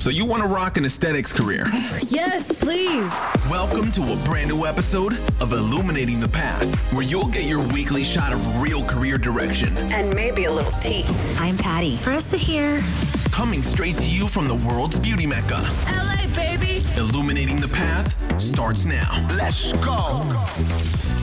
So 0.00 0.08
you 0.08 0.24
want 0.24 0.42
to 0.42 0.48
rock 0.48 0.78
an 0.78 0.84
aesthetics 0.86 1.32
career? 1.32 1.66
Yes, 2.08 2.50
please. 2.52 3.10
Welcome 3.50 3.92
to 3.92 4.12
a 4.12 4.16
brand 4.24 4.48
new 4.48 4.64
episode 4.66 5.12
of 5.40 5.52
Illuminating 5.52 6.18
the 6.18 6.28
Path, 6.28 6.74
where 6.92 7.02
you'll 7.02 7.28
get 7.28 7.44
your 7.44 7.60
weekly 7.68 8.02
shot 8.02 8.32
of 8.32 8.60
real 8.62 8.82
career 8.84 9.16
direction. 9.16 9.76
And 9.92 10.12
maybe 10.14 10.46
a 10.46 10.52
little 10.52 10.72
tea. 10.72 11.04
I'm 11.38 11.56
Patty. 11.56 11.96
Marissa 11.98 12.36
here. 12.36 12.82
Coming 13.30 13.62
straight 13.62 13.96
to 13.98 14.06
you 14.06 14.26
from 14.26 14.48
the 14.48 14.56
world's 14.56 14.98
beauty 14.98 15.26
mecca. 15.26 15.62
LA, 15.86 16.26
baby. 16.34 16.82
Illuminating 16.96 17.60
the 17.60 17.68
Path 17.68 18.16
starts 18.40 18.84
now. 18.86 19.26
Let's 19.36 19.72
go. 19.74 21.19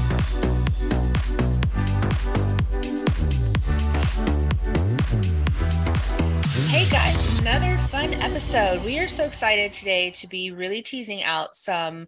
Another 7.50 7.78
fun 7.78 8.14
episode. 8.16 8.84
We 8.84 9.00
are 9.00 9.08
so 9.08 9.24
excited 9.24 9.72
today 9.72 10.12
to 10.12 10.28
be 10.28 10.52
really 10.52 10.82
teasing 10.82 11.24
out 11.24 11.56
some 11.56 12.08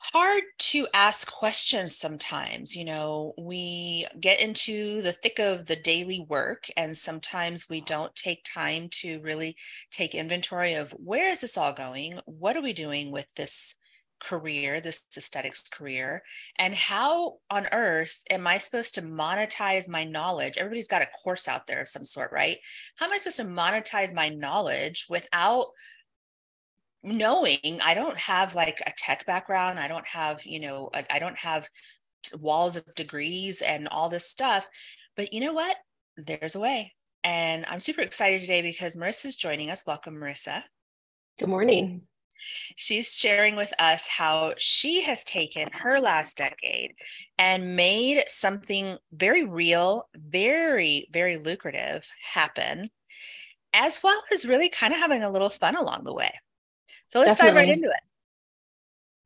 hard 0.00 0.42
to 0.58 0.88
ask 0.92 1.30
questions 1.30 1.96
sometimes. 1.96 2.74
You 2.74 2.84
know, 2.84 3.32
we 3.38 4.06
get 4.18 4.40
into 4.40 5.02
the 5.02 5.12
thick 5.12 5.38
of 5.38 5.66
the 5.66 5.76
daily 5.76 6.26
work, 6.28 6.66
and 6.76 6.96
sometimes 6.96 7.68
we 7.68 7.80
don't 7.80 8.12
take 8.16 8.42
time 8.42 8.88
to 9.02 9.20
really 9.20 9.54
take 9.92 10.16
inventory 10.16 10.74
of 10.74 10.90
where 10.98 11.30
is 11.30 11.42
this 11.42 11.56
all 11.56 11.72
going? 11.72 12.18
What 12.24 12.56
are 12.56 12.62
we 12.62 12.72
doing 12.72 13.12
with 13.12 13.32
this 13.36 13.76
career, 14.20 14.80
this 14.80 15.04
aesthetics 15.16 15.68
career, 15.68 16.22
and 16.58 16.74
how 16.74 17.38
on 17.50 17.66
earth 17.72 18.22
am 18.30 18.46
I 18.46 18.58
supposed 18.58 18.94
to 18.94 19.02
monetize 19.02 19.88
my 19.88 20.04
knowledge? 20.04 20.58
Everybody's 20.58 20.88
got 20.88 21.02
a 21.02 21.06
course 21.06 21.48
out 21.48 21.66
there 21.66 21.80
of 21.80 21.88
some 21.88 22.04
sort, 22.04 22.30
right? 22.32 22.58
How 22.96 23.06
am 23.06 23.12
I 23.12 23.18
supposed 23.18 23.38
to 23.38 23.44
monetize 23.44 24.14
my 24.14 24.28
knowledge 24.28 25.06
without 25.08 25.66
knowing 27.02 27.80
I 27.82 27.94
don't 27.94 28.18
have 28.18 28.54
like 28.54 28.80
a 28.86 28.92
tech 28.96 29.26
background? 29.26 29.78
I 29.78 29.88
don't 29.88 30.06
have, 30.06 30.44
you 30.44 30.60
know, 30.60 30.90
I 31.10 31.18
don't 31.18 31.38
have 31.38 31.68
walls 32.38 32.76
of 32.76 32.94
degrees 32.94 33.62
and 33.62 33.88
all 33.88 34.08
this 34.08 34.28
stuff. 34.28 34.68
But 35.16 35.32
you 35.32 35.40
know 35.40 35.52
what? 35.52 35.76
There's 36.16 36.54
a 36.54 36.60
way. 36.60 36.94
And 37.24 37.66
I'm 37.68 37.80
super 37.80 38.00
excited 38.00 38.40
today 38.40 38.62
because 38.62 38.96
Marissa's 38.96 39.36
joining 39.36 39.70
us. 39.70 39.84
Welcome, 39.86 40.14
Marissa. 40.14 40.62
Good 41.38 41.48
morning. 41.48 42.02
She's 42.76 43.16
sharing 43.16 43.56
with 43.56 43.72
us 43.78 44.08
how 44.08 44.54
she 44.56 45.02
has 45.02 45.24
taken 45.24 45.68
her 45.72 46.00
last 46.00 46.36
decade 46.36 46.94
and 47.38 47.76
made 47.76 48.24
something 48.26 48.96
very 49.12 49.44
real, 49.44 50.08
very, 50.14 51.08
very 51.12 51.36
lucrative 51.36 52.06
happen, 52.22 52.90
as 53.72 54.00
well 54.02 54.22
as 54.32 54.46
really 54.46 54.68
kind 54.68 54.92
of 54.92 55.00
having 55.00 55.22
a 55.22 55.30
little 55.30 55.50
fun 55.50 55.76
along 55.76 56.04
the 56.04 56.14
way. 56.14 56.32
So 57.08 57.18
let's 57.18 57.38
Definitely. 57.38 57.60
dive 57.60 57.68
right 57.68 57.76
into 57.76 57.88
it. 57.88 58.00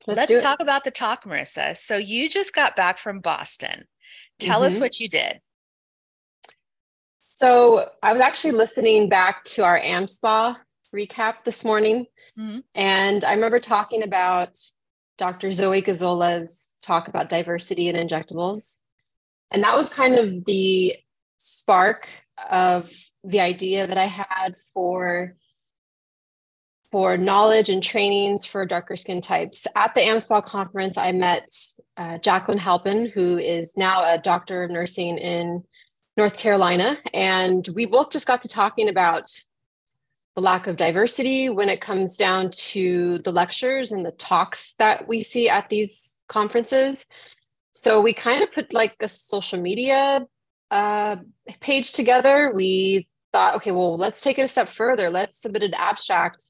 Let's, 0.06 0.30
let's 0.30 0.42
talk 0.42 0.60
it. 0.60 0.62
about 0.62 0.84
the 0.84 0.90
talk, 0.90 1.24
Marissa. 1.24 1.76
So 1.76 1.96
you 1.96 2.28
just 2.28 2.54
got 2.54 2.76
back 2.76 2.98
from 2.98 3.20
Boston. 3.20 3.84
Tell 4.38 4.60
mm-hmm. 4.60 4.66
us 4.66 4.80
what 4.80 5.00
you 5.00 5.08
did. 5.08 5.40
So 7.28 7.90
I 8.02 8.12
was 8.12 8.22
actually 8.22 8.52
listening 8.52 9.08
back 9.08 9.44
to 9.46 9.64
our 9.64 9.80
AmSpa 9.80 10.56
recap 10.94 11.36
this 11.44 11.64
morning 11.64 12.06
Mm-hmm. 12.38 12.60
And 12.74 13.24
I 13.24 13.34
remember 13.34 13.60
talking 13.60 14.02
about 14.02 14.58
Dr. 15.18 15.52
Zoe 15.52 15.82
Gazola's 15.82 16.68
talk 16.82 17.08
about 17.08 17.28
diversity 17.28 17.88
in 17.88 17.96
injectables. 17.96 18.78
And 19.50 19.62
that 19.62 19.76
was 19.76 19.88
kind 19.88 20.16
of 20.16 20.44
the 20.44 20.96
spark 21.38 22.08
of 22.50 22.90
the 23.22 23.40
idea 23.40 23.86
that 23.86 23.98
I 23.98 24.06
had 24.06 24.56
for 24.72 25.36
for 26.90 27.16
knowledge 27.16 27.70
and 27.70 27.82
trainings 27.82 28.44
for 28.44 28.64
darker 28.64 28.94
skin 28.94 29.20
types. 29.20 29.66
At 29.74 29.96
the 29.96 30.02
AmSpa 30.02 30.44
conference, 30.44 30.96
I 30.96 31.10
met 31.10 31.48
uh, 31.96 32.18
Jacqueline 32.18 32.58
Halpin, 32.58 33.06
who 33.06 33.36
is 33.36 33.76
now 33.76 34.04
a 34.04 34.16
doctor 34.16 34.62
of 34.62 34.70
nursing 34.70 35.18
in 35.18 35.64
North 36.16 36.36
Carolina. 36.36 36.96
And 37.12 37.66
we 37.74 37.86
both 37.86 38.12
just 38.12 38.28
got 38.28 38.42
to 38.42 38.48
talking 38.48 38.88
about 38.88 39.28
the 40.34 40.42
lack 40.42 40.66
of 40.66 40.76
diversity 40.76 41.48
when 41.48 41.68
it 41.68 41.80
comes 41.80 42.16
down 42.16 42.50
to 42.50 43.18
the 43.18 43.30
lectures 43.30 43.92
and 43.92 44.04
the 44.04 44.12
talks 44.12 44.74
that 44.78 45.06
we 45.06 45.20
see 45.20 45.48
at 45.48 45.68
these 45.68 46.16
conferences. 46.28 47.06
So 47.72 48.00
we 48.00 48.12
kind 48.14 48.42
of 48.42 48.52
put 48.52 48.72
like 48.72 48.96
a 49.00 49.08
social 49.08 49.60
media 49.60 50.26
uh, 50.70 51.16
page 51.60 51.92
together. 51.92 52.52
We 52.54 53.08
thought, 53.32 53.56
okay, 53.56 53.70
well, 53.70 53.96
let's 53.96 54.20
take 54.22 54.38
it 54.38 54.42
a 54.42 54.48
step 54.48 54.68
further. 54.68 55.08
Let's 55.08 55.40
submit 55.40 55.62
an 55.62 55.74
abstract 55.74 56.44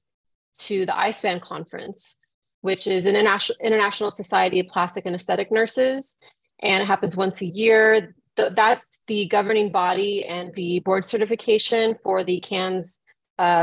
to 0.60 0.86
the 0.86 0.92
ISPAN 0.92 1.40
conference, 1.40 2.16
which 2.62 2.86
is 2.86 3.04
an 3.04 3.16
international, 3.16 3.58
international 3.62 4.10
Society 4.10 4.60
of 4.60 4.68
Plastic 4.68 5.04
and 5.04 5.14
Aesthetic 5.14 5.52
Nurses. 5.52 6.16
And 6.60 6.82
it 6.82 6.86
happens 6.86 7.16
once 7.16 7.42
a 7.42 7.46
year. 7.46 8.14
The, 8.36 8.50
that's 8.54 9.00
the 9.06 9.26
governing 9.26 9.70
body 9.70 10.24
and 10.24 10.54
the 10.54 10.80
board 10.80 11.04
certification 11.04 11.96
for 12.02 12.24
the 12.24 12.40
CANS 12.40 13.00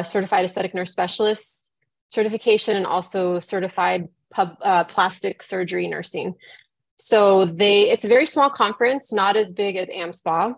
certified 0.04 0.46
aesthetic 0.46 0.74
nurse 0.74 0.92
specialist 0.92 1.70
certification 2.12 2.76
and 2.76 2.86
also 2.86 3.40
certified 3.40 4.08
pub, 4.32 4.56
uh, 4.62 4.84
plastic 4.84 5.42
surgery 5.42 5.88
nursing. 5.88 6.36
So 6.98 7.46
they 7.46 7.90
it's 7.90 8.06
a 8.06 8.10
very 8.10 8.26
small 8.26 8.50
conference, 8.50 9.12
not 9.12 9.36
as 9.36 9.52
big 9.52 9.76
as 9.76 9.90
AmSpa. 9.90 10.56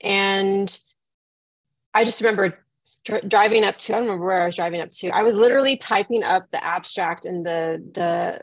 And 0.00 0.78
I 1.92 2.04
just 2.04 2.20
remember 2.20 2.58
dr- 3.04 3.28
driving 3.28 3.64
up 3.64 3.78
to, 3.78 3.92
I 3.92 3.98
don't 3.98 4.06
remember 4.06 4.26
where 4.26 4.42
I 4.42 4.46
was 4.46 4.56
driving 4.56 4.80
up 4.80 4.90
to. 4.92 5.10
I 5.10 5.22
was 5.22 5.36
literally 5.36 5.76
typing 5.76 6.24
up 6.24 6.50
the 6.50 6.62
abstract 6.64 7.26
and 7.26 7.46
the 7.46 7.82
the 7.92 8.40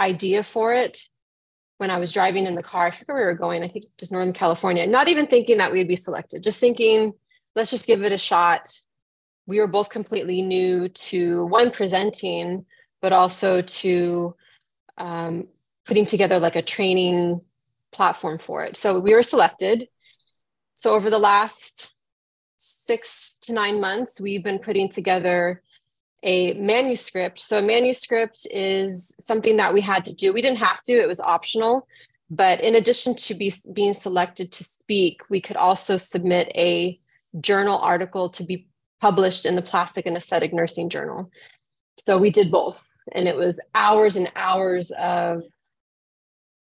idea 0.00 0.42
for 0.42 0.72
it 0.72 1.00
when 1.78 1.90
I 1.90 1.98
was 1.98 2.12
driving 2.12 2.46
in 2.46 2.54
the 2.54 2.62
car. 2.62 2.86
I 2.86 2.90
forget 2.90 3.14
where 3.14 3.26
we 3.26 3.32
were 3.32 3.34
going. 3.34 3.62
I 3.62 3.68
think 3.68 3.86
just 3.98 4.12
Northern 4.12 4.32
California. 4.32 4.86
Not 4.86 5.08
even 5.08 5.26
thinking 5.26 5.58
that 5.58 5.72
we'd 5.72 5.88
be 5.88 5.96
selected, 5.96 6.42
just 6.42 6.60
thinking, 6.60 7.12
let's 7.54 7.70
just 7.70 7.86
give 7.86 8.04
it 8.04 8.12
a 8.12 8.18
shot 8.18 8.70
we 9.46 9.60
were 9.60 9.66
both 9.66 9.88
completely 9.88 10.42
new 10.42 10.88
to 10.88 11.46
one 11.46 11.70
presenting 11.70 12.66
but 13.02 13.12
also 13.12 13.62
to 13.62 14.34
um, 14.98 15.46
putting 15.84 16.06
together 16.06 16.38
like 16.38 16.56
a 16.56 16.62
training 16.62 17.40
platform 17.92 18.38
for 18.38 18.64
it. 18.64 18.76
So 18.76 18.98
we 18.98 19.14
were 19.14 19.22
selected. 19.22 19.88
So 20.74 20.94
over 20.94 21.10
the 21.10 21.18
last 21.18 21.94
six 22.56 23.36
to 23.42 23.52
nine 23.52 23.80
months 23.80 24.20
we've 24.20 24.42
been 24.42 24.58
putting 24.58 24.88
together 24.88 25.62
a 26.22 26.54
manuscript. 26.54 27.38
So 27.38 27.58
a 27.58 27.62
manuscript 27.62 28.46
is 28.50 29.14
something 29.20 29.58
that 29.58 29.72
we 29.72 29.80
had 29.80 30.04
to 30.06 30.14
do. 30.14 30.32
We 30.32 30.42
didn't 30.42 30.58
have 30.58 30.82
to 30.84 30.92
it 30.92 31.08
was 31.08 31.20
optional 31.20 31.86
but 32.30 32.60
in 32.60 32.74
addition 32.74 33.14
to 33.14 33.34
be, 33.34 33.52
being 33.72 33.94
selected 33.94 34.50
to 34.52 34.64
speak 34.64 35.22
we 35.30 35.40
could 35.40 35.56
also 35.56 35.96
submit 35.96 36.50
a 36.56 36.98
journal 37.40 37.78
article 37.78 38.30
to 38.30 38.44
be 38.44 38.66
published 39.00 39.46
in 39.46 39.56
the 39.56 39.62
Plastic 39.62 40.06
and 40.06 40.16
Aesthetic 40.16 40.52
Nursing 40.52 40.88
Journal. 40.88 41.30
So 41.98 42.18
we 42.18 42.30
did 42.30 42.50
both, 42.50 42.84
and 43.12 43.28
it 43.28 43.36
was 43.36 43.60
hours 43.74 44.16
and 44.16 44.30
hours 44.36 44.90
of 44.92 45.42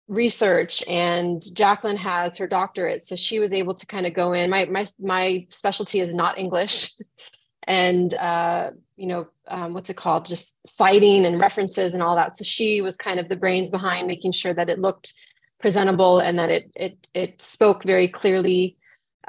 research. 0.08 0.84
And 0.86 1.42
Jacqueline 1.54 1.96
has 1.96 2.38
her 2.38 2.46
doctorate, 2.46 3.02
so 3.02 3.16
she 3.16 3.40
was 3.40 3.52
able 3.52 3.74
to 3.74 3.86
kind 3.86 4.06
of 4.06 4.14
go 4.14 4.32
in. 4.32 4.50
My 4.50 4.64
my 4.66 4.86
my 5.00 5.46
specialty 5.50 6.00
is 6.00 6.14
not 6.14 6.38
English, 6.38 6.92
and 7.64 8.12
uh, 8.14 8.70
you 8.96 9.06
know 9.06 9.26
um, 9.48 9.74
what's 9.74 9.90
it 9.90 9.96
called, 9.96 10.26
just 10.26 10.56
citing 10.66 11.26
and 11.26 11.38
references 11.38 11.94
and 11.94 12.02
all 12.02 12.16
that. 12.16 12.36
So 12.36 12.44
she 12.44 12.80
was 12.80 12.96
kind 12.96 13.20
of 13.20 13.28
the 13.28 13.36
brains 13.36 13.70
behind 13.70 14.06
making 14.06 14.32
sure 14.32 14.54
that 14.54 14.68
it 14.68 14.78
looked 14.78 15.14
presentable 15.58 16.18
and 16.20 16.38
that 16.38 16.50
it 16.50 16.70
it 16.74 17.06
it 17.14 17.42
spoke 17.42 17.82
very 17.82 18.08
clearly 18.08 18.76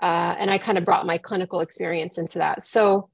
uh, 0.02 0.36
and 0.38 0.50
I 0.50 0.58
kind 0.58 0.78
of 0.78 0.86
brought 0.86 1.06
my 1.06 1.18
clinical 1.18 1.62
experience 1.62 2.18
into 2.18 2.40
that. 2.40 2.64
So 2.64 3.10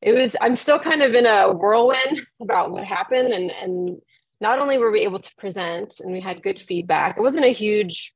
it 0.00 0.12
was, 0.12 0.36
I'm 0.40 0.56
still 0.56 0.78
kind 0.78 1.02
of 1.02 1.14
in 1.14 1.26
a 1.26 1.52
whirlwind 1.52 2.20
about 2.40 2.70
what 2.70 2.84
happened. 2.84 3.32
And, 3.32 3.50
and 3.50 4.00
not 4.40 4.58
only 4.58 4.78
were 4.78 4.90
we 4.90 5.00
able 5.00 5.18
to 5.18 5.34
present 5.36 6.00
and 6.00 6.12
we 6.12 6.20
had 6.20 6.42
good 6.42 6.58
feedback, 6.58 7.16
it 7.16 7.22
wasn't 7.22 7.46
a 7.46 7.52
huge 7.52 8.12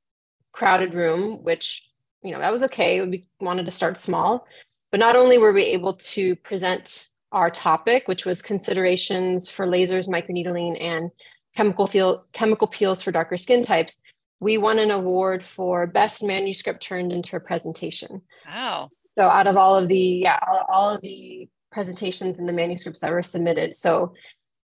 crowded 0.51 0.93
room, 0.93 1.43
which, 1.43 1.83
you 2.21 2.31
know, 2.31 2.39
that 2.39 2.51
was 2.51 2.63
okay. 2.63 3.05
We 3.05 3.25
wanted 3.41 3.65
to 3.65 3.71
start 3.71 3.99
small. 3.99 4.47
But 4.91 4.99
not 4.99 5.15
only 5.15 5.37
were 5.37 5.53
we 5.53 5.63
able 5.63 5.95
to 5.95 6.35
present 6.37 7.09
our 7.31 7.49
topic, 7.49 8.07
which 8.07 8.25
was 8.25 8.43
considerations 8.43 9.49
for 9.49 9.65
lasers, 9.65 10.07
microneedling, 10.07 10.77
and 10.79 11.09
chemical, 11.55 11.87
feel, 11.87 12.25
chemical 12.31 12.67
peels 12.67 13.01
for 13.01 13.11
darker 13.11 13.37
skin 13.37 13.63
types, 13.63 13.97
we 14.39 14.57
won 14.57 14.79
an 14.79 14.91
award 14.91 15.43
for 15.43 15.87
best 15.87 16.23
manuscript 16.23 16.83
turned 16.83 17.11
into 17.11 17.35
a 17.35 17.39
presentation. 17.39 18.21
Wow. 18.47 18.89
So 19.17 19.27
out 19.27 19.47
of 19.47 19.57
all 19.57 19.77
of 19.77 19.87
the 19.87 20.21
yeah, 20.23 20.39
all, 20.69 20.95
of 20.95 21.01
the 21.01 21.47
presentations 21.71 22.39
and 22.39 22.49
the 22.49 22.53
manuscripts 22.53 23.01
that 23.01 23.11
were 23.11 23.21
submitted. 23.21 23.75
So 23.75 24.13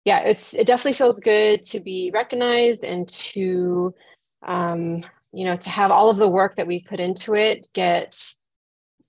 yeah, 0.05 0.21
it's 0.21 0.55
it 0.55 0.67
definitely 0.67 0.95
feels 0.95 1.21
good 1.21 1.63
to 1.65 1.81
be 1.81 2.11
recognized 2.13 2.85
and 2.85 3.09
to 3.09 3.95
um, 4.43 5.05
you 5.33 5.45
know, 5.45 5.57
to 5.57 5.69
have 5.69 5.91
all 5.91 6.11
of 6.11 6.17
the 6.17 6.29
work 6.29 6.57
that 6.57 6.67
we 6.67 6.81
put 6.81 7.01
into 7.01 7.35
it 7.35 7.69
get 7.73 8.35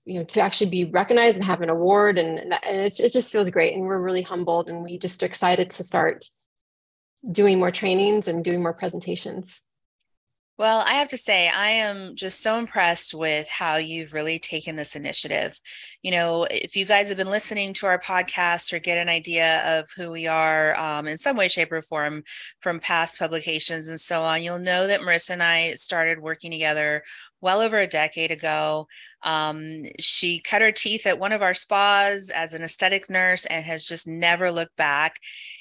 you 0.04 0.18
know 0.18 0.24
to 0.24 0.40
actually 0.40 0.70
be 0.70 0.84
recognized 0.86 1.36
and 1.36 1.44
have 1.44 1.60
an 1.60 1.68
award 1.68 2.18
and, 2.18 2.38
and 2.38 2.54
it 2.64 3.12
just 3.12 3.30
feels 3.30 3.50
great 3.50 3.74
and 3.74 3.82
we're 3.82 4.00
really 4.00 4.22
humbled 4.22 4.68
and 4.68 4.82
we 4.82 4.98
just 4.98 5.22
excited 5.22 5.70
to 5.70 5.84
start 5.84 6.24
doing 7.30 7.58
more 7.58 7.70
trainings 7.70 8.26
and 8.26 8.42
doing 8.42 8.62
more 8.62 8.72
presentations 8.72 9.60
well, 10.60 10.84
I 10.86 10.92
have 10.92 11.08
to 11.08 11.16
say, 11.16 11.48
I 11.48 11.70
am 11.70 12.14
just 12.14 12.42
so 12.42 12.58
impressed 12.58 13.14
with 13.14 13.48
how 13.48 13.76
you've 13.76 14.12
really 14.12 14.38
taken 14.38 14.76
this 14.76 14.94
initiative. 14.94 15.58
You 16.02 16.10
know, 16.10 16.46
if 16.50 16.76
you 16.76 16.84
guys 16.84 17.08
have 17.08 17.16
been 17.16 17.30
listening 17.30 17.72
to 17.72 17.86
our 17.86 17.98
podcast 17.98 18.70
or 18.70 18.78
get 18.78 18.98
an 18.98 19.08
idea 19.08 19.62
of 19.64 19.88
who 19.96 20.10
we 20.10 20.26
are 20.26 20.76
um, 20.76 21.08
in 21.08 21.16
some 21.16 21.38
way, 21.38 21.48
shape, 21.48 21.72
or 21.72 21.80
form 21.80 22.24
from 22.60 22.78
past 22.78 23.18
publications 23.18 23.88
and 23.88 23.98
so 23.98 24.20
on, 24.20 24.42
you'll 24.42 24.58
know 24.58 24.86
that 24.86 25.00
Marissa 25.00 25.30
and 25.30 25.42
I 25.42 25.72
started 25.76 26.20
working 26.20 26.50
together 26.50 27.04
well 27.40 27.62
over 27.62 27.78
a 27.78 27.86
decade 27.86 28.30
ago. 28.30 28.86
Um, 29.22 29.84
she 29.98 30.40
cut 30.40 30.60
her 30.60 30.72
teeth 30.72 31.06
at 31.06 31.18
one 31.18 31.32
of 31.32 31.40
our 31.40 31.54
spas 31.54 32.28
as 32.28 32.52
an 32.52 32.60
aesthetic 32.60 33.08
nurse 33.08 33.46
and 33.46 33.64
has 33.64 33.86
just 33.86 34.06
never 34.06 34.52
looked 34.52 34.76
back. 34.76 35.20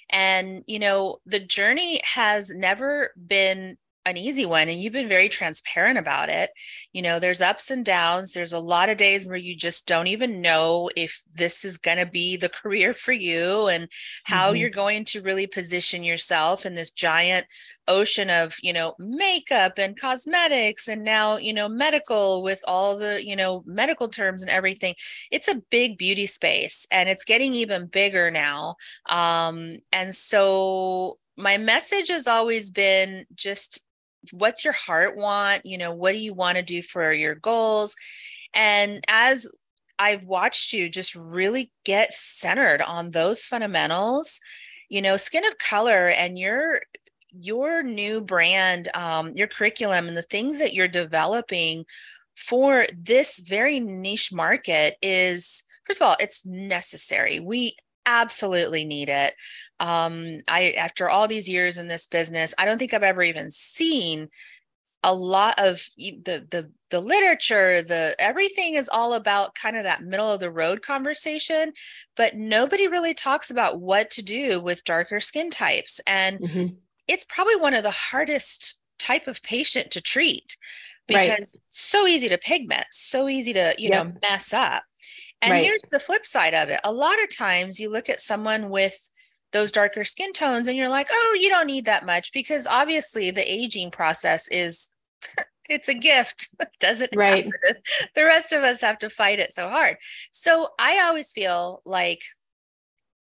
And, 0.09 0.61
you 0.67 0.79
know, 0.79 1.19
the 1.25 1.39
journey 1.39 2.01
has 2.03 2.53
never 2.53 3.13
been 3.15 3.77
an 4.09 4.17
easy 4.17 4.45
one 4.45 4.69
and 4.69 4.81
you've 4.81 4.93
been 4.93 5.07
very 5.07 5.29
transparent 5.29 5.97
about 5.97 6.29
it. 6.29 6.49
You 6.93 7.01
know 7.01 7.19
there's 7.19 7.41
ups 7.41 7.71
and 7.71 7.85
downs. 7.85 8.31
There's 8.31 8.53
a 8.53 8.59
lot 8.59 8.89
of 8.89 8.97
days 8.97 9.27
where 9.27 9.37
you 9.37 9.55
just 9.55 9.87
don't 9.87 10.07
even 10.07 10.41
know 10.41 10.89
if 10.95 11.21
this 11.31 11.63
is 11.63 11.77
going 11.77 11.97
to 11.97 12.05
be 12.05 12.37
the 12.37 12.49
career 12.61 12.93
for 12.93 13.11
you 13.11 13.67
and 13.67 13.87
how 14.23 14.47
mm-hmm. 14.47 14.57
you're 14.57 14.69
going 14.69 15.05
to 15.05 15.21
really 15.21 15.47
position 15.47 16.03
yourself 16.03 16.65
in 16.65 16.73
this 16.73 16.91
giant 16.91 17.45
ocean 17.87 18.29
of 18.29 18.55
you 18.61 18.71
know 18.71 18.93
makeup 18.99 19.73
and 19.77 19.99
cosmetics 19.99 20.87
and 20.87 21.03
now 21.03 21.37
you 21.37 21.51
know 21.51 21.67
medical 21.67 22.43
with 22.43 22.61
all 22.67 22.95
the 22.95 23.25
you 23.25 23.35
know 23.35 23.63
medical 23.65 24.07
terms 24.07 24.41
and 24.41 24.51
everything. 24.51 24.93
It's 25.31 25.47
a 25.47 25.61
big 25.69 25.97
beauty 25.97 26.25
space 26.25 26.87
and 26.91 27.09
it's 27.09 27.23
getting 27.23 27.55
even 27.55 27.87
bigger 27.87 28.31
now. 28.31 28.75
Um 29.09 29.79
and 29.91 30.13
so 30.13 31.17
my 31.39 31.57
message 31.57 32.09
has 32.09 32.27
always 32.27 32.69
been 32.69 33.25
just 33.33 33.85
what's 34.31 34.63
your 34.63 34.73
heart 34.73 35.15
want? 35.15 35.65
You 35.65 35.77
know 35.77 35.93
what 35.93 36.13
do 36.13 36.19
you 36.19 36.33
want 36.33 36.57
to 36.57 36.63
do 36.63 36.81
for 36.81 37.11
your 37.11 37.35
goals? 37.35 37.95
And 38.53 39.03
as 39.07 39.47
i've 40.01 40.23
watched 40.23 40.71
you 40.71 40.89
just 40.89 41.13
really 41.13 41.69
get 41.83 42.13
centered 42.13 42.81
on 42.81 43.11
those 43.11 43.45
fundamentals 43.45 44.39
you 44.87 45.01
know 45.01 45.17
skin 45.17 45.45
of 45.45 45.57
color 45.57 46.07
and 46.07 46.39
your 46.39 46.79
your 47.31 47.83
new 47.83 48.21
brand 48.21 48.89
um, 48.95 49.33
your 49.35 49.47
curriculum 49.47 50.07
and 50.07 50.17
the 50.17 50.21
things 50.21 50.57
that 50.59 50.73
you're 50.73 50.87
developing 50.87 51.85
for 52.39 52.85
this 52.97 53.39
very 53.39 53.79
niche 53.79 54.31
market 54.31 54.95
is 55.01 55.63
first 55.85 56.01
of 56.01 56.07
all 56.07 56.15
it's 56.19 56.45
necessary. 56.45 57.39
We 57.39 57.75
absolutely 58.21 58.85
need 58.85 59.09
it 59.09 59.33
um, 59.79 60.41
I 60.47 60.71
after 60.77 61.09
all 61.09 61.27
these 61.27 61.47
years 61.47 61.77
in 61.77 61.87
this 61.87 62.05
business, 62.07 62.53
I 62.57 62.65
don't 62.65 62.77
think 62.77 62.93
I've 62.93 63.03
ever 63.03 63.23
even 63.23 63.49
seen 63.49 64.29
a 65.03 65.13
lot 65.13 65.55
of 65.57 65.87
the 65.97 66.45
the 66.49 66.69
the 66.89 66.99
literature 66.99 67.81
the 67.81 68.13
everything 68.19 68.73
is 68.73 68.89
all 68.91 69.13
about 69.13 69.55
kind 69.55 69.77
of 69.77 69.83
that 69.83 70.03
middle 70.03 70.29
of 70.29 70.41
the 70.41 70.51
road 70.51 70.81
conversation 70.81 71.71
but 72.17 72.35
nobody 72.35 72.85
really 72.89 73.13
talks 73.13 73.49
about 73.49 73.79
what 73.79 74.11
to 74.11 74.21
do 74.21 74.59
with 74.59 74.83
darker 74.83 75.21
skin 75.21 75.49
types 75.49 76.01
and 76.05 76.39
mm-hmm. 76.39 76.75
it's 77.07 77.23
probably 77.29 77.55
one 77.55 77.73
of 77.73 77.83
the 77.83 77.91
hardest 77.91 78.77
type 78.97 79.25
of 79.27 79.41
patient 79.41 79.89
to 79.89 80.01
treat 80.01 80.57
because 81.07 81.55
right. 81.55 81.63
so 81.69 82.05
easy 82.05 82.27
to 82.27 82.37
pigment 82.37 82.85
so 82.91 83.29
easy 83.29 83.53
to 83.53 83.73
you 83.77 83.87
yep. 83.87 84.05
know 84.05 84.13
mess 84.21 84.51
up 84.51 84.83
and 85.41 85.51
right. 85.53 85.63
here's 85.63 85.83
the 85.83 85.99
flip 85.99 86.25
side 86.25 86.53
of 86.53 86.69
it 86.69 86.79
a 86.83 86.91
lot 86.91 87.21
of 87.21 87.35
times 87.35 87.79
you 87.79 87.89
look 87.91 88.09
at 88.09 88.19
someone 88.19 88.69
with 88.69 89.09
those 89.51 89.71
darker 89.71 90.03
skin 90.03 90.31
tones 90.33 90.67
and 90.67 90.77
you're 90.77 90.89
like 90.89 91.07
oh 91.11 91.37
you 91.39 91.49
don't 91.49 91.67
need 91.67 91.85
that 91.85 92.05
much 92.05 92.31
because 92.33 92.67
obviously 92.67 93.31
the 93.31 93.51
aging 93.51 93.91
process 93.91 94.47
is 94.49 94.89
it's 95.69 95.87
a 95.87 95.93
gift 95.93 96.47
doesn't 96.79 97.15
right 97.15 97.45
happen. 97.45 97.81
the 98.15 98.25
rest 98.25 98.51
of 98.51 98.63
us 98.63 98.81
have 98.81 98.97
to 98.97 99.09
fight 99.09 99.39
it 99.39 99.53
so 99.53 99.69
hard 99.69 99.97
so 100.31 100.69
i 100.79 100.99
always 100.99 101.31
feel 101.31 101.81
like 101.85 102.21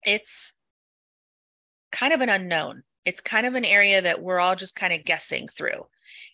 it's 0.03 0.53
kind 1.91 2.13
of 2.13 2.21
an 2.21 2.29
unknown 2.29 2.83
it's 3.03 3.21
kind 3.21 3.45
of 3.45 3.55
an 3.55 3.65
area 3.65 4.01
that 4.01 4.21
we're 4.21 4.39
all 4.39 4.55
just 4.55 4.75
kind 4.75 4.93
of 4.93 5.03
guessing 5.03 5.47
through 5.47 5.85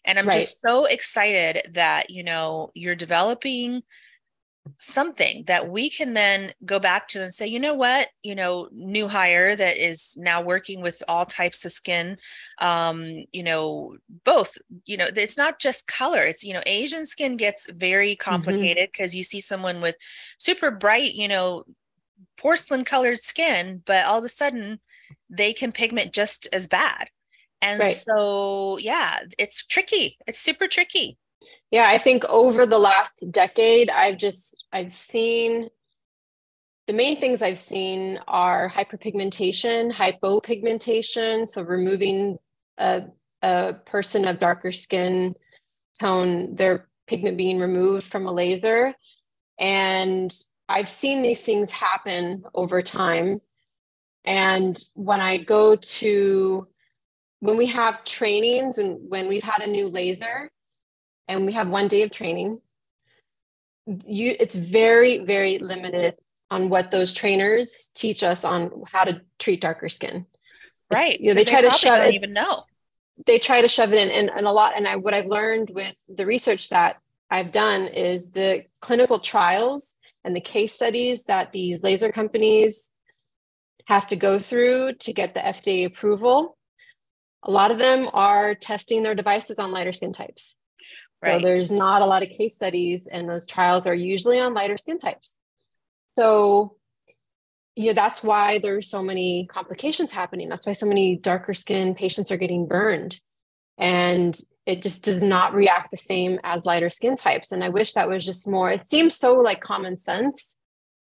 and 0.05 0.19
i'm 0.19 0.27
right. 0.27 0.35
just 0.35 0.61
so 0.61 0.85
excited 0.85 1.61
that 1.73 2.09
you 2.09 2.23
know 2.23 2.71
you're 2.73 2.95
developing 2.95 3.81
something 4.77 5.43
that 5.45 5.69
we 5.69 5.89
can 5.89 6.13
then 6.13 6.53
go 6.65 6.79
back 6.79 7.07
to 7.07 7.21
and 7.21 7.33
say 7.33 7.47
you 7.47 7.59
know 7.59 7.73
what 7.73 8.09
you 8.23 8.35
know 8.35 8.67
new 8.71 9.07
hire 9.07 9.55
that 9.55 9.77
is 9.77 10.15
now 10.19 10.41
working 10.41 10.81
with 10.81 11.01
all 11.07 11.25
types 11.25 11.65
of 11.65 11.71
skin 11.71 12.17
um 12.61 13.23
you 13.31 13.43
know 13.43 13.95
both 14.23 14.57
you 14.85 14.97
know 14.97 15.05
it's 15.15 15.37
not 15.37 15.59
just 15.59 15.87
color 15.87 16.23
it's 16.23 16.43
you 16.43 16.53
know 16.53 16.61
asian 16.65 17.05
skin 17.05 17.37
gets 17.37 17.69
very 17.71 18.11
mm-hmm. 18.11 18.29
complicated 18.29 18.89
because 18.91 19.11
mm-hmm. 19.11 19.19
you 19.19 19.23
see 19.23 19.39
someone 19.39 19.81
with 19.81 19.95
super 20.37 20.71
bright 20.71 21.13
you 21.13 21.27
know 21.27 21.63
porcelain 22.37 22.83
colored 22.83 23.17
skin 23.17 23.81
but 23.85 24.05
all 24.05 24.17
of 24.17 24.23
a 24.23 24.29
sudden 24.29 24.79
they 25.29 25.53
can 25.53 25.71
pigment 25.71 26.13
just 26.13 26.47
as 26.53 26.67
bad 26.67 27.09
and 27.61 27.79
right. 27.79 27.93
so 27.93 28.77
yeah 28.77 29.19
it's 29.37 29.65
tricky 29.65 30.17
it's 30.27 30.39
super 30.39 30.67
tricky 30.67 31.17
yeah, 31.71 31.85
I 31.87 31.97
think 31.97 32.23
over 32.25 32.65
the 32.65 32.79
last 32.79 33.13
decade, 33.31 33.89
I've 33.89 34.17
just 34.17 34.65
I've 34.71 34.91
seen 34.91 35.69
the 36.87 36.93
main 36.93 37.19
things 37.19 37.41
I've 37.41 37.59
seen 37.59 38.19
are 38.27 38.69
hyperpigmentation, 38.69 39.91
hypopigmentation, 39.91 41.45
so 41.45 41.61
removing 41.61 42.37
a, 42.77 43.03
a 43.41 43.73
person 43.85 44.25
of 44.25 44.39
darker 44.39 44.71
skin 44.71 45.35
tone, 45.99 46.55
their 46.55 46.87
pigment 47.05 47.35
being 47.37 47.59
removed 47.59 48.09
from 48.09 48.25
a 48.25 48.31
laser. 48.31 48.93
And 49.59 50.33
I've 50.69 50.87
seen 50.87 51.21
these 51.21 51.41
things 51.41 51.71
happen 51.71 52.43
over 52.53 52.81
time. 52.81 53.41
And 54.23 54.81
when 54.93 55.19
I 55.19 55.37
go 55.37 55.75
to 55.75 56.67
when 57.39 57.57
we 57.57 57.67
have 57.67 58.03
trainings 58.03 58.77
and 58.77 58.97
when 59.09 59.27
we've 59.27 59.43
had 59.43 59.61
a 59.61 59.67
new 59.67 59.89
laser, 59.89 60.49
and 61.27 61.45
we 61.45 61.53
have 61.53 61.69
one 61.69 61.87
day 61.87 62.03
of 62.03 62.11
training. 62.11 62.61
You 63.85 64.35
it's 64.39 64.55
very 64.55 65.19
very 65.19 65.59
limited 65.59 66.15
on 66.49 66.69
what 66.69 66.91
those 66.91 67.13
trainers 67.13 67.91
teach 67.93 68.23
us 68.23 68.45
on 68.45 68.83
how 68.91 69.03
to 69.03 69.21
treat 69.39 69.61
darker 69.61 69.89
skin. 69.89 70.25
Right 70.91 71.19
you 71.19 71.29
know 71.29 71.33
they 71.33 71.45
try 71.45 71.61
to 71.61 71.71
shove 71.71 72.01
it 72.01 72.13
even 72.13 72.33
know. 72.33 72.63
They 73.25 73.39
try 73.39 73.61
to 73.61 73.67
shove 73.67 73.93
it 73.93 73.99
in 73.99 74.11
and, 74.11 74.29
and 74.29 74.45
a 74.45 74.51
lot 74.51 74.73
and 74.75 74.87
I, 74.87 74.97
what 74.97 75.13
i've 75.13 75.25
learned 75.25 75.71
with 75.73 75.93
the 76.07 76.25
research 76.25 76.69
that 76.69 76.97
i've 77.31 77.51
done 77.51 77.87
is 77.87 78.31
the 78.31 78.65
clinical 78.79 79.19
trials 79.19 79.95
and 80.23 80.35
the 80.35 80.41
case 80.41 80.73
studies 80.73 81.23
that 81.23 81.51
these 81.51 81.81
laser 81.81 82.11
companies 82.11 82.91
have 83.85 84.07
to 84.07 84.15
go 84.15 84.37
through 84.37 84.93
to 84.93 85.13
get 85.13 85.33
the 85.33 85.39
fda 85.39 85.87
approval 85.87 86.57
a 87.43 87.51
lot 87.51 87.71
of 87.71 87.79
them 87.79 88.09
are 88.13 88.53
testing 88.53 89.01
their 89.01 89.15
devices 89.15 89.57
on 89.57 89.71
lighter 89.71 89.93
skin 89.93 90.13
types 90.13 90.56
Right. 91.21 91.41
So 91.41 91.47
there's 91.47 91.71
not 91.71 92.01
a 92.01 92.05
lot 92.05 92.23
of 92.23 92.29
case 92.29 92.55
studies, 92.55 93.07
and 93.07 93.27
those 93.27 93.47
trials 93.47 93.87
are 93.87 93.95
usually 93.95 94.39
on 94.39 94.53
lighter 94.53 94.77
skin 94.77 94.97
types. 94.97 95.35
So, 96.15 96.75
you 97.75 97.87
know, 97.87 97.93
that's 97.93 98.23
why 98.23 98.59
there's 98.59 98.89
so 98.89 99.03
many 99.03 99.47
complications 99.47 100.11
happening. 100.11 100.49
That's 100.49 100.65
why 100.65 100.73
so 100.73 100.85
many 100.85 101.15
darker 101.15 101.53
skin 101.53 101.95
patients 101.95 102.31
are 102.31 102.37
getting 102.37 102.67
burned. 102.67 103.19
And 103.77 104.39
it 104.65 104.81
just 104.81 105.03
does 105.03 105.21
not 105.21 105.53
react 105.53 105.91
the 105.91 105.97
same 105.97 106.39
as 106.43 106.65
lighter 106.65 106.89
skin 106.89 107.15
types. 107.15 107.51
And 107.51 107.63
I 107.63 107.69
wish 107.69 107.93
that 107.93 108.09
was 108.09 108.25
just 108.25 108.47
more, 108.47 108.71
it 108.71 108.85
seems 108.85 109.15
so 109.15 109.35
like 109.35 109.61
common 109.61 109.95
sense, 109.95 110.57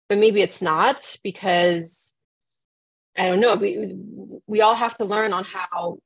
but 0.07 0.17
maybe 0.17 0.41
it's 0.41 0.61
not 0.61 1.17
because 1.23 2.17
I 3.17 3.27
don't 3.27 3.41
know. 3.41 3.55
We 3.55 3.93
we 4.47 4.61
all 4.61 4.75
have 4.75 4.97
to 4.97 5.05
learn 5.05 5.33
on 5.33 5.43
how 5.43 5.97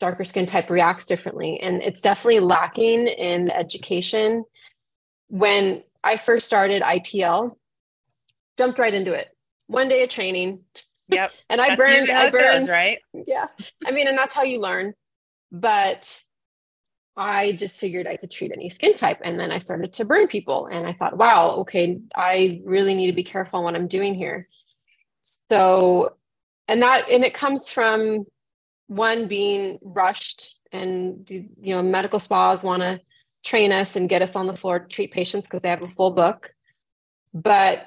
darker 0.00 0.24
skin 0.24 0.46
type 0.46 0.70
reacts 0.70 1.04
differently. 1.04 1.60
And 1.60 1.82
it's 1.82 2.02
definitely 2.02 2.40
lacking 2.40 3.06
in 3.06 3.50
education. 3.50 4.44
When 5.28 5.84
I 6.02 6.16
first 6.16 6.46
started 6.46 6.82
IPL, 6.82 7.54
jumped 8.56 8.78
right 8.78 8.92
into 8.92 9.12
it. 9.12 9.28
One 9.68 9.88
day 9.88 10.02
of 10.02 10.08
training. 10.08 10.60
Yep. 11.08 11.30
and 11.50 11.60
I 11.60 11.76
burned, 11.76 12.10
I 12.10 12.30
burned, 12.30 12.66
goes, 12.66 12.68
right? 12.68 12.98
Yeah. 13.12 13.46
I 13.86 13.92
mean, 13.92 14.08
and 14.08 14.18
that's 14.18 14.34
how 14.34 14.42
you 14.42 14.60
learn. 14.60 14.94
But 15.52 16.22
I 17.16 17.52
just 17.52 17.78
figured 17.78 18.06
I 18.06 18.16
could 18.16 18.30
treat 18.30 18.52
any 18.52 18.70
skin 18.70 18.94
type. 18.94 19.18
And 19.22 19.38
then 19.38 19.52
I 19.52 19.58
started 19.58 19.92
to 19.94 20.04
burn 20.04 20.26
people. 20.26 20.66
And 20.66 20.86
I 20.86 20.92
thought, 20.92 21.18
wow, 21.18 21.50
okay, 21.58 22.00
I 22.16 22.62
really 22.64 22.94
need 22.94 23.08
to 23.08 23.12
be 23.12 23.24
careful 23.24 23.58
on 23.58 23.64
what 23.64 23.74
I'm 23.76 23.88
doing 23.88 24.14
here. 24.14 24.48
So, 25.50 26.16
and 26.66 26.80
that, 26.82 27.10
and 27.10 27.24
it 27.24 27.34
comes 27.34 27.68
from 27.68 28.24
one 28.90 29.28
being 29.28 29.78
rushed 29.82 30.58
and 30.72 31.24
you 31.30 31.74
know 31.74 31.80
medical 31.80 32.18
spas 32.18 32.64
want 32.64 32.82
to 32.82 33.00
train 33.44 33.70
us 33.70 33.94
and 33.94 34.08
get 34.08 34.20
us 34.20 34.34
on 34.34 34.48
the 34.48 34.56
floor 34.56 34.80
to 34.80 34.88
treat 34.88 35.12
patients 35.12 35.46
because 35.46 35.62
they 35.62 35.68
have 35.68 35.82
a 35.82 35.88
full 35.88 36.10
book. 36.10 36.52
But 37.32 37.86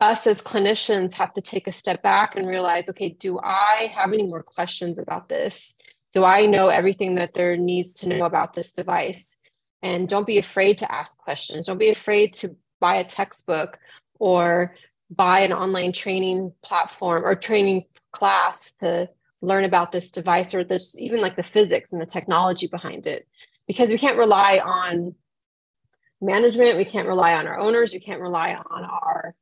us 0.00 0.24
as 0.28 0.40
clinicians 0.40 1.14
have 1.14 1.32
to 1.32 1.40
take 1.40 1.66
a 1.66 1.72
step 1.72 2.00
back 2.00 2.36
and 2.36 2.46
realize 2.46 2.88
okay 2.88 3.08
do 3.08 3.38
i 3.42 3.90
have 3.94 4.12
any 4.12 4.24
more 4.24 4.42
questions 4.42 5.00
about 5.00 5.28
this? 5.28 5.74
Do 6.12 6.22
i 6.22 6.46
know 6.46 6.68
everything 6.68 7.16
that 7.16 7.34
there 7.34 7.56
needs 7.56 7.94
to 7.94 8.08
know 8.08 8.24
about 8.24 8.54
this 8.54 8.72
device? 8.72 9.36
And 9.82 10.08
don't 10.08 10.26
be 10.28 10.38
afraid 10.38 10.78
to 10.78 10.92
ask 10.92 11.18
questions. 11.18 11.66
Don't 11.66 11.78
be 11.78 11.90
afraid 11.90 12.34
to 12.34 12.56
buy 12.80 12.96
a 12.96 13.04
textbook 13.04 13.80
or 14.20 14.76
buy 15.10 15.40
an 15.40 15.52
online 15.52 15.90
training 15.90 16.52
platform 16.62 17.24
or 17.24 17.34
training 17.34 17.84
class 18.12 18.72
to 18.80 19.08
learn 19.42 19.64
about 19.64 19.92
this 19.92 20.10
device 20.10 20.54
or 20.54 20.64
this 20.64 20.98
even 20.98 21.20
like 21.20 21.36
the 21.36 21.42
physics 21.42 21.92
and 21.92 22.00
the 22.00 22.06
technology 22.06 22.66
behind 22.66 23.06
it. 23.06 23.26
Because 23.66 23.90
we 23.90 23.98
can't 23.98 24.18
rely 24.18 24.58
on 24.58 25.14
management 26.20 26.78
we 26.78 26.84
can't 26.84 27.08
rely 27.08 27.34
on 27.34 27.46
our 27.46 27.58
owners 27.58 27.92
we 27.92 28.00
can't 28.00 28.20
rely 28.20 28.54
on 28.54 28.84
our 28.84 29.34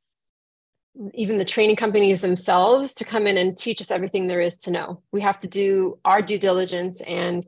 even 1.13 1.37
the 1.37 1.45
training 1.45 1.75
companies 1.75 2.21
themselves 2.21 2.93
to 2.93 3.05
come 3.05 3.27
in 3.27 3.37
and 3.37 3.57
teach 3.57 3.81
us 3.81 3.91
everything 3.91 4.27
there 4.27 4.39
is 4.39 4.55
to 4.55 4.71
know. 4.71 5.01
We 5.11 5.19
have 5.21 5.41
to 5.41 5.47
do 5.47 5.99
our 6.05 6.21
due 6.21 6.39
diligence 6.39 7.01
and 7.01 7.45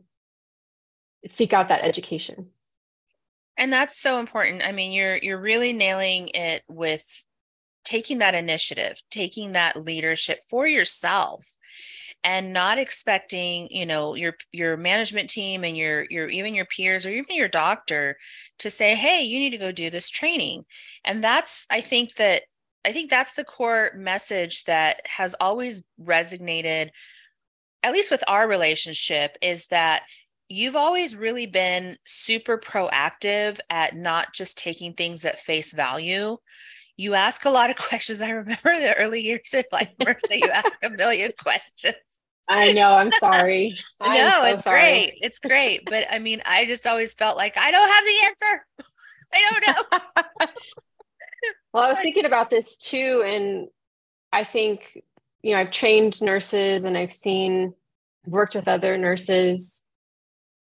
seek 1.30 1.54
out 1.54 1.70
that 1.70 1.84
education. 1.84 2.48
And 3.56 3.72
that's 3.72 3.98
so 3.98 4.20
important. 4.20 4.64
I 4.66 4.72
mean 4.72 4.92
you're 4.92 5.18
you're 5.18 5.40
really 5.40 5.72
nailing 5.74 6.30
it 6.34 6.64
with 6.68 7.24
taking 7.86 8.18
that 8.18 8.36
initiative 8.36 9.02
taking 9.10 9.54
that 9.54 9.82
leadership 9.82 10.42
for 10.50 10.68
yourself 10.68 11.56
and 12.24 12.52
not 12.52 12.78
expecting 12.78 13.68
you 13.72 13.86
know 13.86 14.16
your 14.16 14.34
your 14.52 14.78
management 14.78 15.30
team 15.30 15.64
and 15.64 15.78
your 15.78 16.06
your 16.10 16.28
even 16.28 16.54
your 16.54 16.66
peers 16.66 17.06
or 17.06 17.10
even 17.10 17.36
your 17.36 17.48
doctor 17.48 18.18
to 18.60 18.70
say 18.70 18.96
hey 18.96 19.22
you 19.22 19.40
need 19.40 19.52
to 19.52 19.58
go 19.58 19.72
do 19.72 19.90
this 19.90 20.10
training 20.10 20.64
and 21.06 21.24
that's 21.24 21.66
i 21.70 21.80
think 21.80 22.14
that 22.16 22.44
i 22.86 22.92
think 22.92 23.10
that's 23.10 23.34
the 23.34 23.44
core 23.44 23.92
message 23.96 24.64
that 24.66 25.02
has 25.06 25.36
always 25.40 25.84
resonated 26.02 26.90
at 27.84 27.94
least 27.94 28.12
with 28.12 28.24
our 28.28 28.48
relationship 28.48 29.38
is 29.42 29.68
that 29.68 30.04
you've 30.50 30.76
always 30.76 31.16
really 31.16 31.46
been 31.46 31.98
super 32.06 32.58
proactive 32.58 33.60
at 33.70 33.96
not 33.96 34.34
just 34.34 34.58
taking 34.58 34.94
things 34.94 35.24
at 35.24 35.40
face 35.40 35.74
value 35.74 36.38
you 36.98 37.14
ask 37.14 37.46
a 37.46 37.50
lot 37.50 37.70
of 37.70 37.76
questions. 37.78 38.22
I 38.22 38.32
remember 38.32 38.76
the 38.80 38.96
early 38.98 39.22
years 39.22 39.54
of 39.54 39.66
life 39.72 39.90
that 40.00 40.20
you 40.32 40.50
ask 40.50 40.72
a 40.84 40.90
million 40.90 41.32
questions. 41.42 41.96
I 42.50 42.72
know. 42.74 42.96
I'm 42.96 43.12
sorry. 43.12 43.76
no, 44.02 44.08
so 44.10 44.46
it's 44.46 44.64
sorry. 44.64 44.80
great. 44.80 45.14
It's 45.22 45.40
great. 45.40 45.86
But 45.86 46.08
I 46.10 46.20
mean, 46.20 46.42
I 46.46 46.66
just 46.66 46.88
always 46.88 47.14
felt 47.14 47.38
like 47.38 47.58
I 47.58 47.72
don't 47.72 47.90
have 47.90 48.06
the 48.06 48.26
answer. 48.26 48.66
I 49.34 49.52
don't 49.52 49.68
know. 49.68 50.46
well, 51.74 51.84
I 51.84 51.90
was 51.90 52.00
thinking 52.00 52.26
about 52.26 52.50
this 52.50 52.78
too. 52.78 53.24
And 53.26 53.68
I 54.32 54.44
think, 54.44 55.02
you 55.42 55.54
know, 55.54 55.60
I've 55.60 55.72
trained 55.72 56.22
nurses 56.22 56.86
and 56.86 56.98
I've 56.98 57.12
seen, 57.12 57.74
worked 58.26 58.56
with 58.56 58.68
other 58.68 58.98
nurses. 58.98 59.84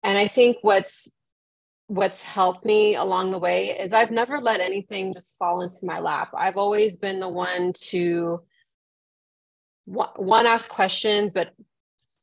And 0.04 0.16
I 0.18 0.28
think 0.28 0.58
what's 0.62 1.08
what's 1.88 2.22
helped 2.22 2.64
me 2.64 2.94
along 2.94 3.32
the 3.32 3.38
way 3.38 3.78
is 3.78 3.92
I've 3.92 4.10
never 4.10 4.40
let 4.40 4.60
anything 4.60 5.12
just 5.12 5.26
fall 5.38 5.60
into 5.60 5.84
my 5.84 5.98
lap. 5.98 6.30
I've 6.34 6.56
always 6.56 6.96
been 6.96 7.20
the 7.20 7.28
one 7.28 7.74
to 7.88 8.40
one 9.84 10.46
ask 10.46 10.70
questions, 10.70 11.32
but 11.32 11.52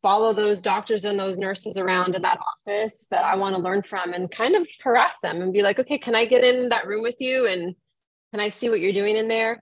follow 0.01 0.33
those 0.33 0.61
doctors 0.61 1.05
and 1.05 1.19
those 1.19 1.37
nurses 1.37 1.77
around 1.77 2.15
in 2.15 2.21
that 2.21 2.39
office 2.39 3.07
that 3.11 3.25
I 3.25 3.35
want 3.35 3.55
to 3.55 3.61
learn 3.61 3.81
from 3.81 4.13
and 4.13 4.31
kind 4.31 4.55
of 4.55 4.67
harass 4.81 5.19
them 5.19 5.41
and 5.41 5.51
be 5.51 5.61
like, 5.61 5.79
okay, 5.79 5.97
can 5.97 6.15
I 6.15 6.25
get 6.25 6.43
in 6.43 6.69
that 6.69 6.87
room 6.87 7.01
with 7.01 7.19
you 7.19 7.47
and 7.47 7.75
can 8.31 8.39
I 8.39 8.49
see 8.49 8.69
what 8.69 8.79
you're 8.79 8.93
doing 8.93 9.17
in 9.17 9.27
there? 9.27 9.61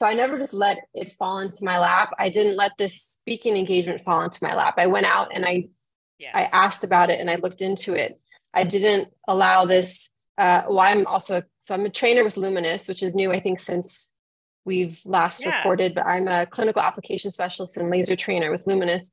So 0.00 0.06
I 0.06 0.14
never 0.14 0.38
just 0.38 0.54
let 0.54 0.78
it 0.92 1.12
fall 1.12 1.38
into 1.38 1.64
my 1.64 1.78
lap. 1.78 2.12
I 2.18 2.28
didn't 2.28 2.56
let 2.56 2.72
this 2.78 3.00
speaking 3.00 3.56
engagement 3.56 4.00
fall 4.00 4.22
into 4.22 4.40
my 4.42 4.54
lap. 4.54 4.74
I 4.76 4.88
went 4.88 5.06
out 5.06 5.28
and 5.32 5.44
I 5.44 5.68
yes. 6.18 6.32
I 6.34 6.42
asked 6.52 6.82
about 6.82 7.10
it 7.10 7.20
and 7.20 7.30
I 7.30 7.36
looked 7.36 7.62
into 7.62 7.94
it. 7.94 8.20
I 8.52 8.64
didn't 8.64 9.08
allow 9.28 9.66
this. 9.66 10.10
Uh, 10.36 10.62
well, 10.68 10.80
I'm 10.80 11.06
also 11.06 11.42
so 11.60 11.74
I'm 11.74 11.86
a 11.86 11.90
trainer 11.90 12.24
with 12.24 12.34
Lumenis, 12.34 12.88
which 12.88 13.04
is 13.04 13.14
new, 13.14 13.30
I 13.30 13.38
think, 13.38 13.60
since 13.60 14.12
we've 14.64 15.00
last 15.04 15.44
yeah. 15.44 15.58
recorded. 15.58 15.94
But 15.94 16.06
I'm 16.06 16.26
a 16.26 16.44
clinical 16.46 16.82
application 16.82 17.30
specialist 17.30 17.76
and 17.76 17.88
laser 17.88 18.16
trainer 18.16 18.50
with 18.50 18.64
Lumenis 18.64 19.10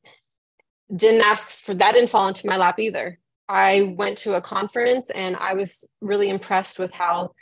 didn't 0.95 1.21
ask 1.21 1.49
for 1.49 1.73
that 1.73 1.93
didn't 1.93 2.09
fall 2.09 2.27
into 2.27 2.47
my 2.47 2.57
lap 2.57 2.79
either. 2.79 3.19
I 3.47 3.93
went 3.97 4.17
to 4.19 4.35
a 4.35 4.41
conference 4.41 5.09
and 5.09 5.35
i 5.35 5.53
was 5.53 5.89
really 5.99 6.29
impressed 6.29 6.79
with 6.79 6.93
how 6.93 7.33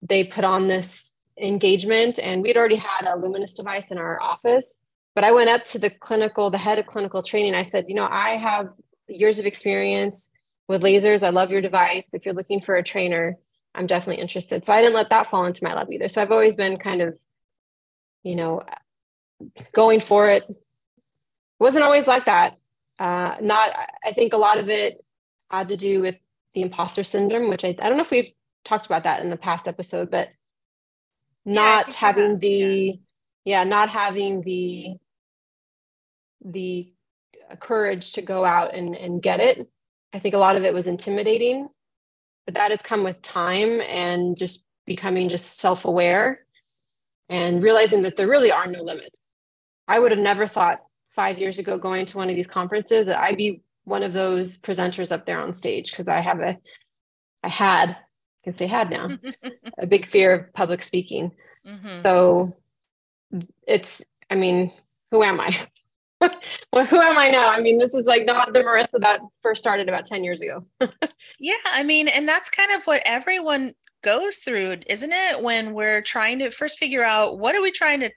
they 0.00 0.24
put 0.24 0.44
on 0.44 0.68
this 0.68 1.12
engagement. 1.38 2.18
And 2.18 2.42
we'd 2.42 2.56
already 2.56 2.76
had 2.76 3.06
a 3.06 3.16
Lumenis 3.16 3.56
device 3.56 3.90
in 3.90 3.98
our 3.98 4.20
office 4.20 4.80
but 5.14 5.24
i 5.24 5.32
went 5.32 5.50
up 5.50 5.64
to 5.64 5.78
the 5.78 5.90
clinical 5.90 6.50
the 6.50 6.58
head 6.58 6.78
of 6.78 6.86
clinical 6.86 7.22
training. 7.22 7.54
I 7.54 7.62
said 7.62 7.86
you 7.88 7.94
know 7.94 8.08
i 8.10 8.30
have 8.30 8.68
years 9.08 9.38
of 9.38 9.46
experience 9.46 10.30
with 10.68 10.82
lasers. 10.82 11.22
I 11.22 11.30
love 11.30 11.50
your 11.50 11.60
device. 11.60 12.06
If 12.12 12.24
you're 12.24 12.34
looking 12.34 12.60
for 12.60 12.76
a 12.76 12.82
trainer 12.82 13.36
i'm 13.74 13.86
definitely 13.86 14.22
interested. 14.22 14.64
So 14.64 14.72
i 14.72 14.80
didn't 14.80 14.94
let 14.94 15.10
that 15.10 15.30
fall 15.30 15.44
into 15.44 15.64
my 15.64 15.74
lap 15.74 15.88
either. 15.90 16.08
So 16.08 16.22
i've 16.22 16.32
always 16.32 16.56
been 16.56 16.78
kind 16.78 17.00
of 17.00 17.16
you 18.22 18.36
know 18.36 18.62
going 19.72 20.00
for 20.00 20.28
it. 20.28 20.44
Wasn't 21.58 21.84
always 21.84 22.08
like 22.08 22.24
that 22.24 22.56
uh, 22.98 23.36
not, 23.40 23.70
I 24.04 24.12
think 24.12 24.32
a 24.32 24.38
lot 24.38 24.58
of 24.58 24.68
it 24.68 25.04
had 25.50 25.68
to 25.68 25.76
do 25.76 26.00
with 26.00 26.16
the 26.54 26.62
imposter 26.62 27.04
syndrome, 27.04 27.48
which 27.48 27.64
I, 27.64 27.68
I 27.68 27.88
don't 27.88 27.96
know 27.96 28.02
if 28.02 28.10
we've 28.10 28.32
talked 28.64 28.86
about 28.86 29.04
that 29.04 29.22
in 29.22 29.30
the 29.30 29.36
past 29.36 29.66
episode, 29.66 30.10
but 30.10 30.28
not 31.44 31.88
yeah, 31.88 31.94
having 31.96 32.38
the, 32.38 33.00
yeah. 33.44 33.62
yeah, 33.62 33.64
not 33.64 33.88
having 33.88 34.42
the, 34.42 34.96
the 36.44 36.92
courage 37.58 38.12
to 38.12 38.22
go 38.22 38.44
out 38.44 38.74
and, 38.74 38.94
and 38.96 39.22
get 39.22 39.40
it. 39.40 39.68
I 40.12 40.18
think 40.18 40.34
a 40.34 40.38
lot 40.38 40.56
of 40.56 40.64
it 40.64 40.74
was 40.74 40.86
intimidating, 40.86 41.68
but 42.44 42.54
that 42.54 42.70
has 42.70 42.82
come 42.82 43.02
with 43.02 43.22
time 43.22 43.80
and 43.82 44.36
just 44.36 44.66
becoming 44.86 45.28
just 45.28 45.58
self 45.58 45.84
aware 45.84 46.44
and 47.28 47.62
realizing 47.62 48.02
that 48.02 48.16
there 48.16 48.28
really 48.28 48.52
are 48.52 48.66
no 48.66 48.82
limits. 48.82 49.24
I 49.88 49.98
would 49.98 50.10
have 50.12 50.20
never 50.20 50.46
thought 50.46 50.80
five 51.14 51.38
years 51.38 51.58
ago 51.58 51.78
going 51.78 52.06
to 52.06 52.16
one 52.16 52.30
of 52.30 52.36
these 52.36 52.46
conferences 52.46 53.08
I'd 53.08 53.36
be 53.36 53.62
one 53.84 54.02
of 54.02 54.12
those 54.12 54.58
presenters 54.58 55.12
up 55.12 55.26
there 55.26 55.40
on 55.40 55.54
stage 55.54 55.90
because 55.90 56.08
I 56.08 56.20
have 56.20 56.40
a, 56.40 56.56
I 57.42 57.48
had, 57.48 57.90
I 57.90 57.96
can 58.44 58.52
say 58.52 58.66
had 58.66 58.90
now, 58.90 59.10
a 59.78 59.86
big 59.86 60.06
fear 60.06 60.34
of 60.34 60.52
public 60.54 60.82
speaking. 60.82 61.32
Mm-hmm. 61.66 62.02
So 62.04 62.56
it's, 63.66 64.04
I 64.30 64.36
mean, 64.36 64.72
who 65.10 65.22
am 65.22 65.40
I? 65.40 65.56
well, 66.72 66.86
who 66.86 67.00
am 67.00 67.18
I 67.18 67.28
now? 67.28 67.50
I 67.50 67.60
mean, 67.60 67.78
this 67.78 67.94
is 67.94 68.06
like 68.06 68.24
not 68.24 68.52
the 68.52 68.60
Marissa 68.60 69.00
that 69.00 69.20
first 69.42 69.60
started 69.60 69.88
about 69.88 70.06
10 70.06 70.22
years 70.22 70.40
ago. 70.40 70.62
yeah. 71.38 71.54
I 71.72 71.82
mean, 71.82 72.08
and 72.08 72.28
that's 72.28 72.50
kind 72.50 72.70
of 72.72 72.84
what 72.84 73.02
everyone 73.04 73.74
goes 74.02 74.38
through, 74.38 74.76
isn't 74.86 75.12
it? 75.12 75.42
When 75.42 75.74
we're 75.74 76.02
trying 76.02 76.38
to 76.40 76.50
first 76.50 76.78
figure 76.78 77.04
out 77.04 77.38
what 77.38 77.54
are 77.54 77.62
we 77.62 77.70
trying 77.70 78.00
to 78.00 78.10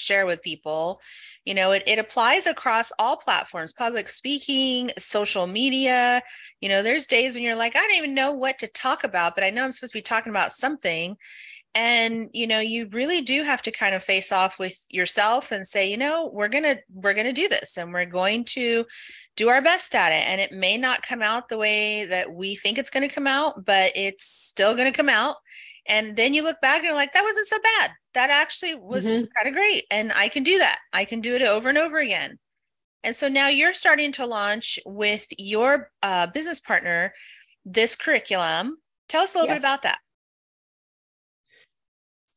share 0.00 0.26
with 0.26 0.42
people. 0.42 1.00
You 1.44 1.54
know 1.54 1.72
it, 1.72 1.82
it 1.86 1.98
applies 1.98 2.46
across 2.46 2.92
all 2.98 3.16
platforms 3.16 3.72
public 3.72 4.08
speaking 4.08 4.90
social 4.98 5.46
media. 5.46 6.22
You 6.60 6.68
know 6.68 6.82
there's 6.82 7.06
days 7.06 7.34
when 7.34 7.44
you're 7.44 7.56
like 7.56 7.76
i 7.76 7.80
don't 7.80 7.96
even 7.96 8.14
know 8.14 8.32
what 8.32 8.58
to 8.58 8.66
talk 8.68 9.04
about 9.04 9.34
but 9.34 9.44
i 9.44 9.50
know 9.50 9.64
i'm 9.64 9.72
supposed 9.72 9.92
to 9.92 9.98
be 9.98 10.02
talking 10.02 10.30
about 10.30 10.52
something. 10.52 11.16
And 11.74 12.28
you 12.32 12.46
know 12.48 12.58
you 12.60 12.88
really 12.90 13.20
do 13.22 13.44
have 13.44 13.62
to 13.62 13.70
kind 13.70 13.94
of 13.94 14.02
face 14.02 14.32
off 14.32 14.58
with 14.58 14.76
yourself 14.90 15.52
and 15.52 15.66
say 15.66 15.90
you 15.90 15.96
know 15.96 16.30
we're 16.32 16.48
gonna 16.48 16.76
we're 16.92 17.14
gonna 17.14 17.32
do 17.32 17.48
this 17.48 17.78
and 17.78 17.92
we're 17.92 18.06
going 18.06 18.44
to 18.46 18.84
do 19.36 19.48
our 19.48 19.62
best 19.62 19.94
at 19.94 20.12
it. 20.12 20.28
And 20.28 20.40
it 20.40 20.52
may 20.52 20.76
not 20.76 21.02
come 21.02 21.22
out 21.22 21.48
the 21.48 21.56
way 21.56 22.04
that 22.04 22.32
we 22.32 22.56
think 22.56 22.76
it's 22.76 22.90
going 22.90 23.08
to 23.08 23.14
come 23.14 23.26
out 23.26 23.64
but 23.64 23.92
it's 23.94 24.24
still 24.26 24.74
going 24.74 24.92
to 24.92 24.96
come 24.96 25.08
out 25.08 25.36
and 25.90 26.16
then 26.16 26.32
you 26.32 26.44
look 26.44 26.60
back 26.62 26.76
and 26.76 26.84
you're 26.84 26.94
like 26.94 27.12
that 27.12 27.24
wasn't 27.24 27.48
so 27.48 27.58
bad. 27.60 27.90
That 28.14 28.30
actually 28.30 28.76
was 28.76 29.06
mm-hmm. 29.06 29.24
kind 29.36 29.48
of 29.48 29.54
great. 29.54 29.84
And 29.90 30.12
i 30.14 30.28
can 30.28 30.42
do 30.42 30.56
that. 30.58 30.78
I 30.92 31.04
can 31.04 31.20
do 31.20 31.34
it 31.34 31.42
over 31.42 31.68
and 31.68 31.76
over 31.76 31.98
again. 31.98 32.38
And 33.02 33.14
so 33.14 33.28
now 33.28 33.48
you're 33.48 33.72
starting 33.72 34.12
to 34.12 34.26
launch 34.26 34.78
with 34.86 35.26
your 35.36 35.90
uh, 36.02 36.28
business 36.28 36.60
partner 36.60 37.12
this 37.64 37.96
curriculum. 37.96 38.76
Tell 39.08 39.22
us 39.22 39.34
a 39.34 39.38
little 39.38 39.48
yes. 39.48 39.56
bit 39.56 39.60
about 39.60 39.82
that. 39.82 39.98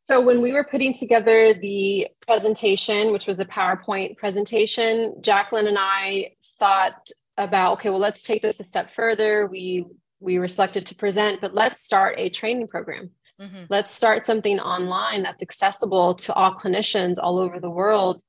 So 0.05 0.19
when 0.19 0.41
we 0.41 0.51
were 0.51 0.65
putting 0.65 0.91
together 0.91 1.53
the 1.53 2.07
presentation 2.25 3.13
which 3.13 3.27
was 3.27 3.39
a 3.39 3.45
powerpoint 3.45 4.17
presentation 4.17 5.15
jacqueline 5.21 5.67
and 5.67 5.77
i 5.79 6.31
thought 6.59 7.09
about 7.37 7.73
okay 7.73 7.89
well 7.89 7.99
let's 7.99 8.21
take 8.21 8.41
this 8.41 8.59
a 8.59 8.63
step 8.63 8.91
further. 8.91 9.47
We 9.47 9.85
we 10.19 10.39
were 10.39 10.47
selected 10.47 10.87
to 10.87 10.95
present 10.95 11.39
but 11.39 11.53
let's 11.53 11.83
start 11.83 12.15
a 12.17 12.29
training 12.29 12.67
program 12.67 13.11
Mm-hmm. 13.41 13.63
Let's 13.69 13.93
start 13.93 14.23
something 14.23 14.59
online 14.59 15.23
that's 15.23 15.41
accessible 15.41 16.15
to 16.15 16.33
all 16.33 16.53
clinicians 16.53 17.15
all 17.21 17.39
over 17.39 17.59
the 17.59 17.69
world 17.69 18.21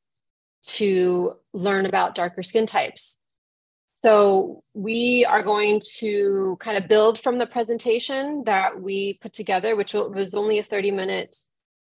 to 0.66 1.34
learn 1.52 1.86
about 1.86 2.14
darker 2.14 2.42
skin 2.42 2.66
types. 2.66 3.18
So, 4.02 4.62
we 4.74 5.24
are 5.24 5.42
going 5.42 5.80
to 5.96 6.58
kind 6.60 6.76
of 6.76 6.88
build 6.88 7.18
from 7.18 7.38
the 7.38 7.46
presentation 7.46 8.42
that 8.44 8.80
we 8.80 9.18
put 9.22 9.32
together, 9.32 9.76
which 9.76 9.94
was 9.94 10.34
only 10.34 10.58
a 10.58 10.62
30 10.62 10.90
minute 10.90 11.34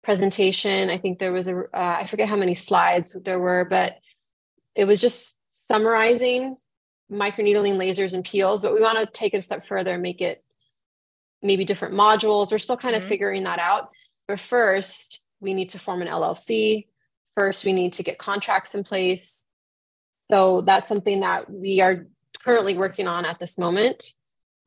presentation. 0.03 0.89
I 0.89 0.97
think 0.97 1.19
there 1.19 1.31
was 1.31 1.47
a 1.47 1.57
uh, 1.57 1.97
I 1.99 2.07
forget 2.07 2.29
how 2.29 2.35
many 2.35 2.55
slides 2.55 3.15
there 3.23 3.39
were, 3.39 3.65
but 3.65 3.97
it 4.75 4.85
was 4.85 5.01
just 5.01 5.35
summarizing 5.67 6.57
microneedling 7.11 7.77
lasers 7.77 8.13
and 8.13 8.23
peels. 8.23 8.61
But 8.61 8.73
we 8.73 8.81
want 8.81 8.99
to 8.99 9.05
take 9.19 9.33
it 9.33 9.37
a 9.37 9.41
step 9.41 9.65
further 9.65 9.93
and 9.93 10.01
make 10.01 10.21
it 10.21 10.43
maybe 11.41 11.65
different 11.65 11.93
modules. 11.93 12.51
We're 12.51 12.57
still 12.57 12.77
kind 12.77 12.95
of 12.95 13.01
mm-hmm. 13.01 13.09
figuring 13.09 13.43
that 13.43 13.59
out. 13.59 13.89
But 14.27 14.39
first, 14.39 15.21
we 15.39 15.53
need 15.53 15.69
to 15.69 15.79
form 15.79 16.01
an 16.01 16.07
LLC. 16.07 16.87
First, 17.35 17.65
we 17.65 17.73
need 17.73 17.93
to 17.93 18.03
get 18.03 18.17
contracts 18.17 18.75
in 18.75 18.83
place. 18.83 19.45
So 20.29 20.61
that's 20.61 20.87
something 20.87 21.21
that 21.21 21.49
we 21.49 21.81
are 21.81 22.07
currently 22.43 22.77
working 22.77 23.07
on 23.07 23.25
at 23.25 23.39
this 23.39 23.57
moment. 23.57 24.05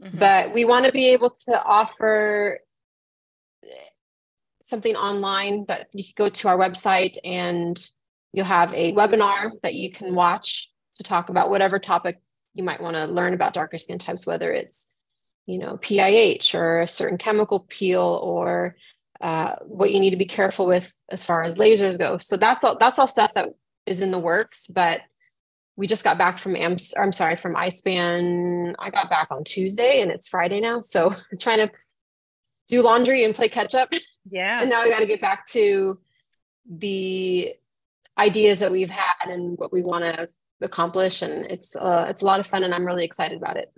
Mm-hmm. 0.02 0.18
But 0.18 0.52
we 0.52 0.64
want 0.64 0.86
to 0.86 0.92
be 0.92 1.08
able 1.10 1.30
to 1.48 1.62
offer 1.62 2.58
something 4.62 4.96
online 4.96 5.66
that 5.68 5.88
you 5.92 6.02
can 6.02 6.12
go 6.16 6.28
to 6.28 6.48
our 6.48 6.58
website 6.58 7.16
and 7.22 7.78
you'll 8.32 8.44
have 8.46 8.72
a 8.72 8.92
webinar 8.94 9.52
that 9.62 9.74
you 9.74 9.92
can 9.92 10.14
watch 10.14 10.70
to 10.96 11.02
talk 11.02 11.28
about 11.28 11.50
whatever 11.50 11.78
topic 11.78 12.18
you 12.54 12.64
might 12.64 12.80
want 12.80 12.96
to 12.96 13.06
learn 13.06 13.34
about 13.34 13.52
darker 13.52 13.78
skin 13.78 13.98
types, 13.98 14.26
whether 14.26 14.52
it's 14.52 14.88
you 15.46 15.58
know 15.58 15.76
PIH 15.76 16.54
or 16.54 16.82
a 16.82 16.88
certain 16.88 17.18
chemical 17.18 17.60
peel 17.68 18.20
or 18.22 18.76
uh, 19.20 19.56
what 19.66 19.92
you 19.92 20.00
need 20.00 20.10
to 20.10 20.16
be 20.16 20.26
careful 20.26 20.66
with 20.66 20.92
as 21.08 21.24
far 21.24 21.42
as 21.42 21.56
lasers 21.56 21.98
go. 21.98 22.18
So 22.18 22.36
that's 22.36 22.64
all 22.64 22.76
that's 22.78 22.98
all 22.98 23.06
stuff 23.06 23.34
that 23.34 23.50
is 23.86 24.02
in 24.02 24.10
the 24.10 24.18
works, 24.18 24.66
but 24.66 25.02
we 25.76 25.86
just 25.86 26.04
got 26.04 26.18
back 26.18 26.38
from 26.38 26.54
AMS, 26.56 26.94
I'm 27.00 27.12
sorry, 27.12 27.36
from 27.36 27.54
iSpan. 27.54 28.74
I 28.78 28.90
got 28.90 29.10
back 29.10 29.28
on 29.30 29.42
Tuesday 29.44 30.00
and 30.00 30.10
it's 30.10 30.28
Friday 30.28 30.60
now. 30.60 30.80
So 30.80 31.10
I'm 31.32 31.38
trying 31.38 31.66
to 31.66 31.70
do 32.68 32.82
laundry 32.82 33.24
and 33.24 33.34
play 33.34 33.48
catch 33.48 33.74
up. 33.74 33.92
Yeah. 34.30 34.62
and 34.62 34.70
now 34.70 34.84
we 34.84 34.90
got 34.90 35.00
to 35.00 35.06
get 35.06 35.20
back 35.20 35.46
to 35.48 35.98
the 36.70 37.54
ideas 38.16 38.60
that 38.60 38.72
we've 38.72 38.90
had 38.90 39.28
and 39.28 39.58
what 39.58 39.72
we 39.72 39.82
want 39.82 40.04
to 40.04 40.28
accomplish. 40.60 41.22
And 41.22 41.44
it's 41.46 41.76
uh, 41.76 42.06
it's 42.08 42.22
a 42.22 42.24
lot 42.24 42.40
of 42.40 42.46
fun 42.46 42.64
and 42.64 42.74
I'm 42.74 42.86
really 42.86 43.04
excited 43.04 43.36
about 43.36 43.56
it. 43.56 43.70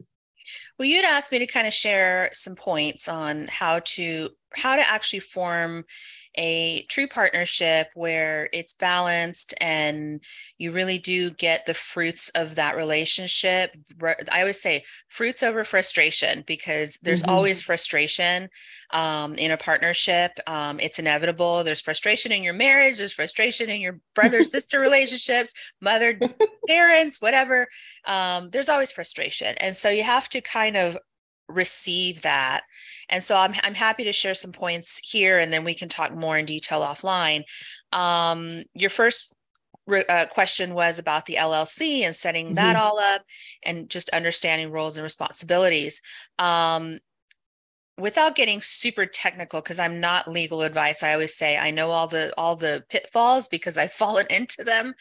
Well, 0.79 0.87
you'd 0.87 1.05
asked 1.05 1.33
me 1.33 1.38
to 1.38 1.47
kind 1.47 1.67
of 1.67 1.73
share 1.73 2.31
some 2.33 2.55
points 2.55 3.09
on 3.09 3.49
how 3.49 3.81
to 3.81 4.31
how 4.55 4.76
to 4.76 4.88
actually 4.88 5.21
form 5.21 5.85
a 6.37 6.83
true 6.88 7.07
partnership 7.07 7.88
where 7.95 8.49
it's 8.52 8.73
balanced 8.73 9.55
and 9.61 10.21
you 10.59 10.73
really 10.73 10.99
do 10.99 11.31
get 11.31 11.66
the 11.66 11.75
fruits 11.75 12.28
of 12.31 12.57
that 12.57 12.76
relationship. 12.76 13.76
I 14.31 14.40
always 14.40 14.61
say 14.61 14.85
fruits 15.09 15.43
over 15.43 15.64
frustration 15.64 16.45
because 16.47 16.99
there's 17.02 17.23
mm-hmm. 17.23 17.35
always 17.35 17.62
frustration 17.62 18.49
um, 18.93 19.35
in 19.35 19.50
a 19.50 19.57
partnership. 19.57 20.33
Um, 20.47 20.78
it's 20.81 20.99
inevitable. 20.99 21.64
There's 21.64 21.81
frustration 21.81 22.33
in 22.33 22.43
your 22.43 22.55
marriage, 22.55 22.99
there's 22.99 23.12
frustration 23.12 23.71
in 23.71 23.81
your 23.81 24.00
brother 24.14 24.43
sister 24.45 24.81
relationships, 24.81 25.52
mother, 25.81 26.19
parents, 26.69 27.21
whatever. 27.21 27.66
Um, 28.07 28.50
there's 28.50 28.69
always 28.69 28.93
frustration. 28.93 29.55
And 29.59 29.75
so 29.75 29.88
you 29.88 30.02
have 30.02 30.28
to 30.31 30.40
kind 30.40 30.76
of 30.76 30.97
receive 31.49 32.23
that. 32.23 32.62
And 33.09 33.23
so 33.23 33.37
I'm, 33.37 33.55
I'm 33.62 33.75
happy 33.75 34.05
to 34.05 34.12
share 34.12 34.35
some 34.35 34.53
points 34.53 35.00
here 35.09 35.38
and 35.38 35.53
then 35.53 35.65
we 35.65 35.75
can 35.75 35.88
talk 35.88 36.15
more 36.15 36.37
in 36.37 36.45
detail 36.45 36.81
offline. 36.81 37.43
Um, 37.93 38.62
your 38.75 38.91
first 38.91 39.33
uh, 39.88 40.26
question 40.31 40.75
was 40.75 40.99
about 40.99 41.26
the 41.26 41.37
LLC 41.37 42.00
and 42.00 42.15
setting 42.15 42.47
mm-hmm. 42.47 42.55
that 42.57 42.76
all 42.76 42.99
up 42.99 43.23
and 43.62 43.88
just 43.88 44.11
understanding 44.11 44.71
roles 44.71 44.97
and 44.97 45.05
responsibilities. 45.05 46.03
Um, 46.38 46.99
without 47.99 48.37
getting 48.37 48.61
super 48.61 49.07
technical 49.07 49.61
because 49.61 49.79
i'm 49.79 50.00
not 50.00 50.29
legal 50.29 50.62
advice 50.62 51.03
i 51.03 51.12
always 51.12 51.35
say 51.35 51.57
i 51.57 51.71
know 51.71 51.91
all 51.91 52.07
the 52.07 52.33
all 52.37 52.55
the 52.55 52.85
pitfalls 52.88 53.49
because 53.49 53.79
i've 53.79 53.93
fallen 54.07 54.26
into 54.31 54.62
them. 54.65 54.95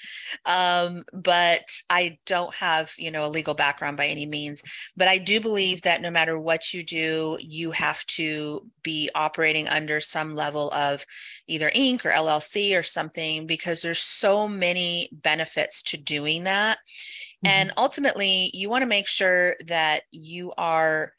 Um, 0.46 1.04
but 1.14 1.70
i 1.90 2.18
don't 2.26 2.54
have 2.56 2.94
you 2.98 3.12
know 3.12 3.26
a 3.26 3.30
legal 3.30 3.54
background 3.54 3.98
by 3.98 4.08
any 4.08 4.26
means. 4.26 4.64
But 4.96 5.08
i 5.08 5.18
do 5.18 5.40
believe 5.40 5.82
that 5.82 6.02
no 6.02 6.10
matter 6.10 6.40
what 6.40 6.74
you 6.74 6.84
do 6.84 7.38
you 7.42 7.72
have 7.72 8.06
to 8.06 8.70
be 8.84 9.10
operating 9.16 9.68
under 9.68 10.00
some 10.00 10.34
level 10.34 10.72
of 10.72 11.06
either 11.48 11.70
inc 11.76 12.06
or 12.06 12.12
llc 12.12 12.78
or 12.78 12.84
something 12.84 13.46
because 13.46 13.82
there's 13.82 14.00
so 14.02 14.48
many 14.48 15.10
benefits 15.12 15.82
to 15.84 15.98
doing 15.98 16.44
that. 16.44 16.78
Mm-hmm. 16.78 17.48
and 17.48 17.72
ultimately 17.78 18.52
you 18.54 18.70
want 18.70 18.84
to 18.84 18.88
make 18.88 19.08
sure 19.08 19.56
that 19.68 20.04
you 20.12 20.54
are 20.58 21.12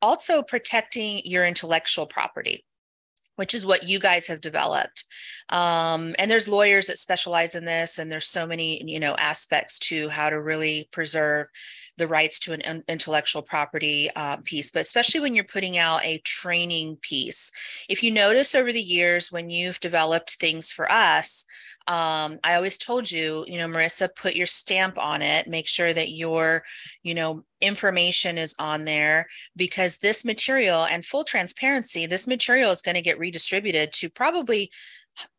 also 0.00 0.42
protecting 0.42 1.20
your 1.24 1.46
intellectual 1.46 2.06
property 2.06 2.64
which 3.38 3.54
is 3.54 3.64
what 3.64 3.88
you 3.88 4.00
guys 4.00 4.26
have 4.26 4.40
developed. 4.40 5.04
Um, 5.50 6.16
and 6.18 6.28
there's 6.28 6.48
lawyers 6.48 6.88
that 6.88 6.98
specialize 6.98 7.54
in 7.54 7.64
this 7.64 7.96
and 7.96 8.10
there's 8.10 8.26
so 8.26 8.48
many 8.48 8.82
you 8.84 8.98
know 8.98 9.14
aspects 9.16 9.78
to 9.78 10.08
how 10.08 10.28
to 10.28 10.40
really 10.40 10.88
preserve 10.90 11.46
the 11.98 12.08
rights 12.08 12.38
to 12.40 12.52
an 12.52 12.84
intellectual 12.88 13.42
property 13.42 14.08
uh, 14.16 14.38
piece 14.44 14.70
but 14.70 14.80
especially 14.80 15.20
when 15.20 15.34
you're 15.34 15.44
putting 15.44 15.76
out 15.78 16.04
a 16.04 16.18
training 16.18 16.96
piece. 17.02 17.52
If 17.88 18.02
you 18.02 18.10
notice 18.10 18.54
over 18.54 18.72
the 18.72 18.80
years 18.80 19.30
when 19.30 19.50
you've 19.50 19.80
developed 19.80 20.36
things 20.36 20.72
for 20.72 20.90
us 20.90 21.44
um, 21.88 22.38
I 22.44 22.54
always 22.54 22.76
told 22.76 23.10
you, 23.10 23.46
you 23.48 23.56
know, 23.56 23.66
Marissa, 23.66 24.14
put 24.14 24.36
your 24.36 24.44
stamp 24.44 24.98
on 24.98 25.22
it, 25.22 25.48
make 25.48 25.66
sure 25.66 25.90
that 25.94 26.10
your, 26.10 26.62
you 27.02 27.14
know, 27.14 27.44
information 27.62 28.36
is 28.36 28.54
on 28.58 28.84
there 28.84 29.26
because 29.56 29.96
this 29.96 30.22
material 30.22 30.84
and 30.84 31.02
full 31.02 31.24
transparency, 31.24 32.04
this 32.04 32.26
material 32.26 32.70
is 32.72 32.82
going 32.82 32.96
to 32.96 33.00
get 33.00 33.18
redistributed 33.18 33.94
to 33.94 34.10
probably 34.10 34.70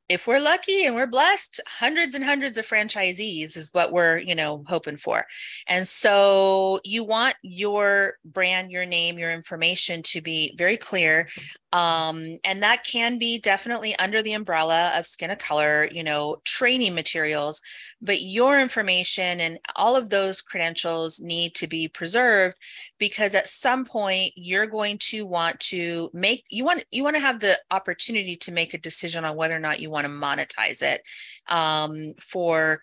if 0.09 0.25
we're 0.27 0.41
lucky 0.41 0.85
and 0.85 0.95
we're 0.95 1.07
blessed 1.07 1.61
hundreds 1.67 2.15
and 2.15 2.25
hundreds 2.25 2.57
of 2.57 2.67
franchisees 2.67 3.55
is 3.55 3.69
what 3.73 3.91
we're 3.91 4.17
you 4.17 4.35
know 4.35 4.63
hoping 4.67 4.97
for. 4.97 5.25
And 5.67 5.87
so 5.87 6.79
you 6.83 7.03
want 7.03 7.35
your 7.43 8.15
brand 8.25 8.71
your 8.71 8.85
name 8.85 9.17
your 9.17 9.31
information 9.31 10.01
to 10.03 10.21
be 10.21 10.53
very 10.57 10.77
clear 10.77 11.29
um, 11.71 12.37
and 12.43 12.63
that 12.63 12.83
can 12.83 13.19
be 13.19 13.37
definitely 13.37 13.95
under 13.99 14.21
the 14.23 14.33
umbrella 14.33 14.91
of 14.95 15.05
skin 15.05 15.31
of 15.31 15.37
color 15.37 15.87
you 15.91 16.03
know 16.03 16.37
training 16.45 16.95
materials 16.95 17.61
but 18.01 18.21
your 18.21 18.59
information 18.59 19.39
and 19.39 19.59
all 19.75 19.95
of 19.95 20.09
those 20.09 20.41
credentials 20.41 21.19
need 21.19 21.53
to 21.53 21.67
be 21.67 21.87
preserved 21.87 22.55
because 22.97 23.35
at 23.35 23.47
some 23.47 23.85
point 23.85 24.31
you're 24.35 24.65
going 24.65 24.97
to 24.97 25.25
want 25.25 25.59
to 25.59 26.09
make 26.13 26.43
you 26.49 26.63
want 26.63 26.83
you 26.91 27.03
want 27.03 27.15
to 27.15 27.21
have 27.21 27.39
the 27.39 27.57
opportunity 27.71 28.35
to 28.35 28.51
make 28.51 28.73
a 28.73 28.79
decision 28.79 29.25
on 29.25 29.35
whether 29.35 29.55
or 29.55 29.59
not 29.59 29.79
you 29.79 29.89
want 29.89 30.05
to 30.05 30.11
monetize 30.11 30.81
it 30.81 31.01
um, 31.49 32.13
for 32.19 32.81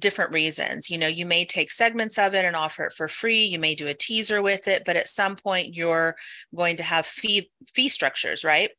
different 0.00 0.32
reasons. 0.32 0.90
You 0.90 0.98
know, 0.98 1.06
you 1.06 1.26
may 1.26 1.44
take 1.44 1.70
segments 1.70 2.18
of 2.18 2.34
it 2.34 2.44
and 2.44 2.56
offer 2.56 2.86
it 2.86 2.92
for 2.92 3.08
free. 3.08 3.44
You 3.44 3.58
may 3.58 3.74
do 3.74 3.86
a 3.86 3.94
teaser 3.94 4.42
with 4.42 4.66
it, 4.66 4.84
but 4.84 4.96
at 4.96 5.08
some 5.08 5.36
point 5.36 5.74
you're 5.74 6.16
going 6.54 6.76
to 6.76 6.82
have 6.82 7.06
fee 7.06 7.50
fee 7.74 7.88
structures, 7.88 8.44
right? 8.44 8.70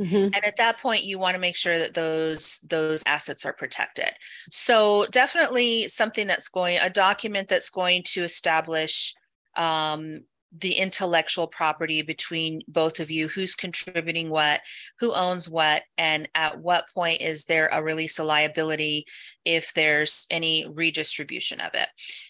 Mm-hmm. 0.00 0.16
And 0.16 0.44
at 0.44 0.56
that 0.58 0.80
point, 0.80 1.02
you 1.02 1.18
want 1.18 1.34
to 1.34 1.40
make 1.40 1.56
sure 1.56 1.78
that 1.78 1.94
those 1.94 2.60
those 2.68 3.02
assets 3.04 3.44
are 3.44 3.52
protected. 3.52 4.10
So 4.50 5.06
definitely 5.10 5.88
something 5.88 6.26
that's 6.26 6.48
going 6.48 6.78
a 6.80 6.88
document 6.88 7.48
that's 7.48 7.70
going 7.70 8.04
to 8.04 8.22
establish 8.22 9.14
um, 9.56 10.22
the 10.56 10.72
intellectual 10.72 11.46
property 11.46 12.02
between 12.02 12.62
both 12.68 13.00
of 13.00 13.10
you 13.10 13.28
who's 13.28 13.54
contributing 13.54 14.30
what 14.30 14.60
who 14.98 15.12
owns 15.12 15.48
what 15.48 15.82
and 15.98 16.28
at 16.34 16.60
what 16.60 16.88
point 16.94 17.20
is 17.20 17.44
there 17.44 17.68
a 17.68 17.82
release 17.82 18.18
of 18.18 18.26
liability 18.26 19.04
if 19.44 19.72
there's 19.74 20.26
any 20.30 20.66
redistribution 20.68 21.60
of 21.60 21.70
it. 21.74 21.88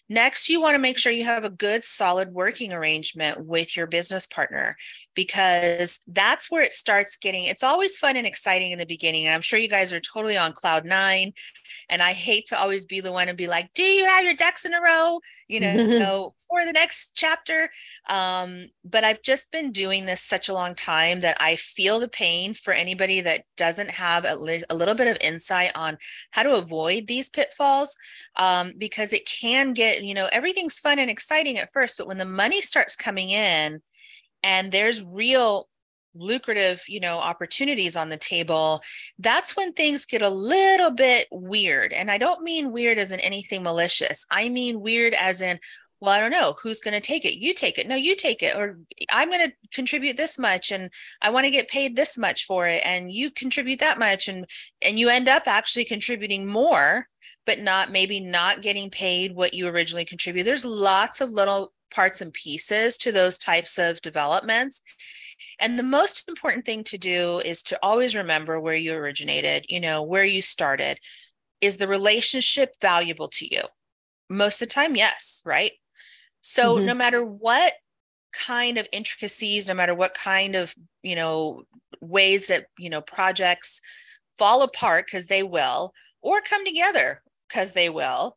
Next 0.08 0.48
you 0.48 0.60
want 0.60 0.74
to 0.74 0.80
make 0.80 0.98
sure 0.98 1.12
you 1.12 1.24
have 1.24 1.44
a 1.44 1.50
good 1.50 1.84
solid 1.84 2.32
working 2.32 2.72
arrangement 2.72 3.44
with 3.44 3.76
your 3.76 3.86
business 3.86 4.26
partner 4.26 4.76
because 5.14 6.00
that's 6.06 6.50
where 6.50 6.62
it 6.62 6.72
starts 6.72 7.16
getting 7.16 7.44
it's 7.44 7.64
always 7.64 7.98
fun 7.98 8.16
and 8.16 8.26
exciting 8.26 8.72
in 8.72 8.78
the 8.78 8.86
beginning 8.86 9.26
and 9.26 9.34
i'm 9.34 9.40
sure 9.40 9.58
you 9.58 9.68
guys 9.68 9.92
are 9.92 10.00
totally 10.00 10.36
on 10.36 10.52
cloud 10.52 10.84
nine 10.84 11.32
and 11.88 12.00
i 12.00 12.12
hate 12.12 12.46
to 12.46 12.58
always 12.58 12.86
be 12.86 13.00
the 13.00 13.10
one 13.10 13.28
and 13.28 13.36
be 13.36 13.48
like 13.48 13.68
do 13.74 13.82
you 13.82 14.06
have 14.06 14.24
your 14.24 14.34
ducks 14.34 14.64
in 14.64 14.74
a 14.74 14.80
row 14.80 15.18
you 15.48 15.60
know, 15.60 15.74
know 15.86 16.34
for 16.48 16.64
the 16.64 16.72
next 16.72 17.12
chapter. 17.14 17.70
Um, 18.08 18.68
but 18.84 19.04
I've 19.04 19.22
just 19.22 19.50
been 19.50 19.72
doing 19.72 20.04
this 20.04 20.22
such 20.22 20.48
a 20.48 20.54
long 20.54 20.74
time 20.74 21.20
that 21.20 21.36
I 21.40 21.56
feel 21.56 21.98
the 21.98 22.08
pain 22.08 22.54
for 22.54 22.72
anybody 22.72 23.20
that 23.22 23.44
doesn't 23.56 23.90
have 23.90 24.24
a, 24.24 24.36
li- 24.36 24.64
a 24.70 24.74
little 24.74 24.94
bit 24.94 25.08
of 25.08 25.16
insight 25.20 25.72
on 25.74 25.98
how 26.30 26.42
to 26.42 26.54
avoid 26.54 27.06
these 27.06 27.30
pitfalls. 27.30 27.96
Um, 28.36 28.74
because 28.78 29.12
it 29.12 29.26
can 29.26 29.72
get, 29.72 30.04
you 30.04 30.14
know, 30.14 30.28
everything's 30.32 30.78
fun 30.78 30.98
and 30.98 31.10
exciting 31.10 31.58
at 31.58 31.72
first, 31.72 31.98
but 31.98 32.06
when 32.06 32.18
the 32.18 32.24
money 32.24 32.60
starts 32.60 32.94
coming 32.94 33.30
in 33.30 33.82
and 34.42 34.70
there's 34.70 35.02
real 35.02 35.68
lucrative 36.14 36.82
you 36.88 37.00
know 37.00 37.18
opportunities 37.18 37.96
on 37.96 38.08
the 38.08 38.16
table 38.16 38.80
that's 39.18 39.56
when 39.56 39.72
things 39.72 40.06
get 40.06 40.22
a 40.22 40.28
little 40.28 40.90
bit 40.90 41.26
weird 41.30 41.92
and 41.92 42.10
i 42.10 42.18
don't 42.18 42.42
mean 42.42 42.72
weird 42.72 42.98
as 42.98 43.12
in 43.12 43.20
anything 43.20 43.62
malicious 43.62 44.26
i 44.30 44.48
mean 44.48 44.80
weird 44.80 45.14
as 45.14 45.40
in 45.40 45.58
well, 46.00 46.12
I 46.12 46.20
don't 46.20 46.30
know 46.30 46.54
who's 46.62 46.80
going 46.80 46.94
to 46.94 47.00
take 47.00 47.24
it. 47.24 47.40
You 47.40 47.52
take 47.52 47.78
it. 47.78 47.88
No, 47.88 47.96
you 47.96 48.14
take 48.14 48.42
it. 48.42 48.54
Or 48.54 48.78
I'm 49.10 49.30
going 49.30 49.48
to 49.48 49.54
contribute 49.72 50.16
this 50.16 50.38
much 50.38 50.70
and 50.70 50.90
I 51.22 51.30
want 51.30 51.44
to 51.44 51.50
get 51.50 51.68
paid 51.68 51.96
this 51.96 52.16
much 52.16 52.44
for 52.44 52.68
it. 52.68 52.82
And 52.84 53.10
you 53.10 53.30
contribute 53.30 53.80
that 53.80 53.98
much. 53.98 54.28
And, 54.28 54.46
and 54.80 54.98
you 54.98 55.08
end 55.08 55.28
up 55.28 55.44
actually 55.46 55.84
contributing 55.84 56.46
more, 56.46 57.08
but 57.46 57.58
not 57.58 57.90
maybe 57.90 58.20
not 58.20 58.62
getting 58.62 58.90
paid 58.90 59.34
what 59.34 59.54
you 59.54 59.66
originally 59.66 60.04
contributed. 60.04 60.46
There's 60.46 60.64
lots 60.64 61.20
of 61.20 61.30
little 61.30 61.72
parts 61.90 62.20
and 62.20 62.32
pieces 62.32 62.96
to 62.98 63.10
those 63.10 63.38
types 63.38 63.78
of 63.78 64.00
developments. 64.00 64.82
And 65.60 65.78
the 65.78 65.82
most 65.82 66.28
important 66.28 66.64
thing 66.64 66.84
to 66.84 66.98
do 66.98 67.40
is 67.44 67.62
to 67.64 67.78
always 67.82 68.14
remember 68.14 68.60
where 68.60 68.74
you 68.74 68.94
originated, 68.94 69.66
you 69.68 69.80
know, 69.80 70.02
where 70.02 70.24
you 70.24 70.42
started. 70.42 70.98
Is 71.60 71.76
the 71.76 71.88
relationship 71.88 72.74
valuable 72.80 73.28
to 73.28 73.52
you? 73.52 73.62
Most 74.30 74.62
of 74.62 74.68
the 74.68 74.74
time, 74.74 74.94
yes, 74.94 75.42
right? 75.44 75.72
So 76.40 76.76
mm-hmm. 76.76 76.86
no 76.86 76.94
matter 76.94 77.24
what 77.24 77.72
kind 78.32 78.78
of 78.78 78.86
intricacies, 78.92 79.68
no 79.68 79.74
matter 79.74 79.94
what 79.94 80.14
kind 80.14 80.54
of, 80.54 80.74
you 81.02 81.16
know, 81.16 81.62
ways 82.00 82.46
that, 82.46 82.66
you 82.78 82.90
know, 82.90 83.00
projects 83.00 83.80
fall 84.38 84.62
apart 84.62 85.06
because 85.06 85.26
they 85.26 85.42
will, 85.42 85.92
or 86.22 86.40
come 86.40 86.64
together 86.64 87.22
because 87.48 87.72
they 87.72 87.88
will, 87.88 88.36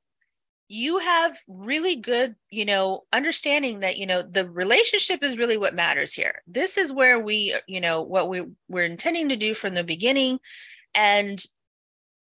you 0.71 0.99
have 0.99 1.37
really 1.49 1.97
good 1.97 2.33
you 2.49 2.63
know 2.63 3.01
understanding 3.11 3.81
that 3.81 3.97
you 3.97 4.05
know 4.05 4.21
the 4.21 4.49
relationship 4.49 5.21
is 5.21 5.37
really 5.37 5.57
what 5.57 5.75
matters 5.75 6.13
here. 6.13 6.41
This 6.47 6.77
is 6.77 6.93
where 6.93 7.19
we 7.19 7.53
you 7.67 7.81
know 7.81 8.01
what 8.01 8.29
we 8.29 8.45
we're 8.69 8.85
intending 8.85 9.27
to 9.29 9.35
do 9.35 9.53
from 9.53 9.73
the 9.73 9.83
beginning. 9.83 10.39
And 10.95 11.43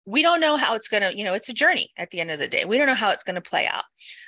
we 0.04 0.20
don't 0.20 0.40
know 0.40 0.56
how 0.56 0.74
it's 0.74 0.88
going 0.88 1.04
to 1.04 1.16
you 1.16 1.22
know 1.22 1.34
it's 1.34 1.48
a 1.48 1.54
journey 1.54 1.92
at 1.96 2.10
the 2.10 2.20
end 2.20 2.32
of 2.32 2.40
the 2.40 2.48
day. 2.48 2.64
We 2.64 2.76
don't 2.76 2.88
know 2.88 2.94
how 2.94 3.10
it's 3.10 3.24
going 3.24 3.36
to 3.36 3.40
play 3.40 3.68
out. 3.68 3.84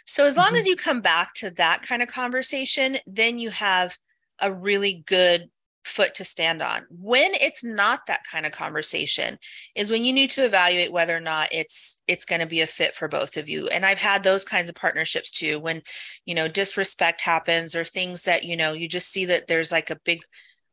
So 0.07 0.25
as 0.25 0.37
long 0.37 0.47
mm-hmm. 0.47 0.57
as 0.57 0.66
you 0.66 0.77
come 0.77 1.01
back 1.01 1.35
to 1.35 1.51
that 1.53 1.83
kind 1.83 2.01
of 2.01 2.09
conversation 2.09 2.99
then 3.09 3.40
you 3.40 3.51
have 3.51 3.99
a 4.40 4.53
really 4.53 5.03
good 5.07 5.51
foot 5.87 6.14
to 6.16 6.25
stand 6.25 6.62
on. 6.62 6.83
When 6.90 7.31
it's 7.35 7.62
not 7.62 8.07
that 8.07 8.25
kind 8.31 8.44
of 8.44 8.53
conversation 8.53 9.38
is 9.75 9.90
when 9.90 10.05
you 10.05 10.12
need 10.12 10.31
to 10.31 10.44
evaluate 10.44 10.92
whether 10.92 11.16
or 11.16 11.20
not 11.20 11.49
it's 11.53 12.03
it's 12.09 12.25
going 12.25 12.40
to 12.40 12.46
be 12.46 12.61
a 12.61 12.66
fit 12.66 12.94
for 12.94 13.09
both 13.09 13.37
of 13.37 13.49
you. 13.49 13.68
And 13.68 13.87
I've 13.87 13.99
had 13.99 14.22
those 14.22 14.44
kinds 14.44 14.68
of 14.68 14.75
partnerships 14.75 15.31
too 15.31 15.61
when 15.61 15.83
you 16.25 16.35
know 16.35 16.49
disrespect 16.49 17.20
happens 17.20 17.77
or 17.77 17.85
things 17.85 18.25
that 18.25 18.44
you 18.44 18.57
know 18.57 18.72
you 18.72 18.88
just 18.88 19.11
see 19.11 19.27
that 19.27 19.46
there's 19.46 19.72
like 19.72 19.90
a 19.90 20.01
big 20.05 20.20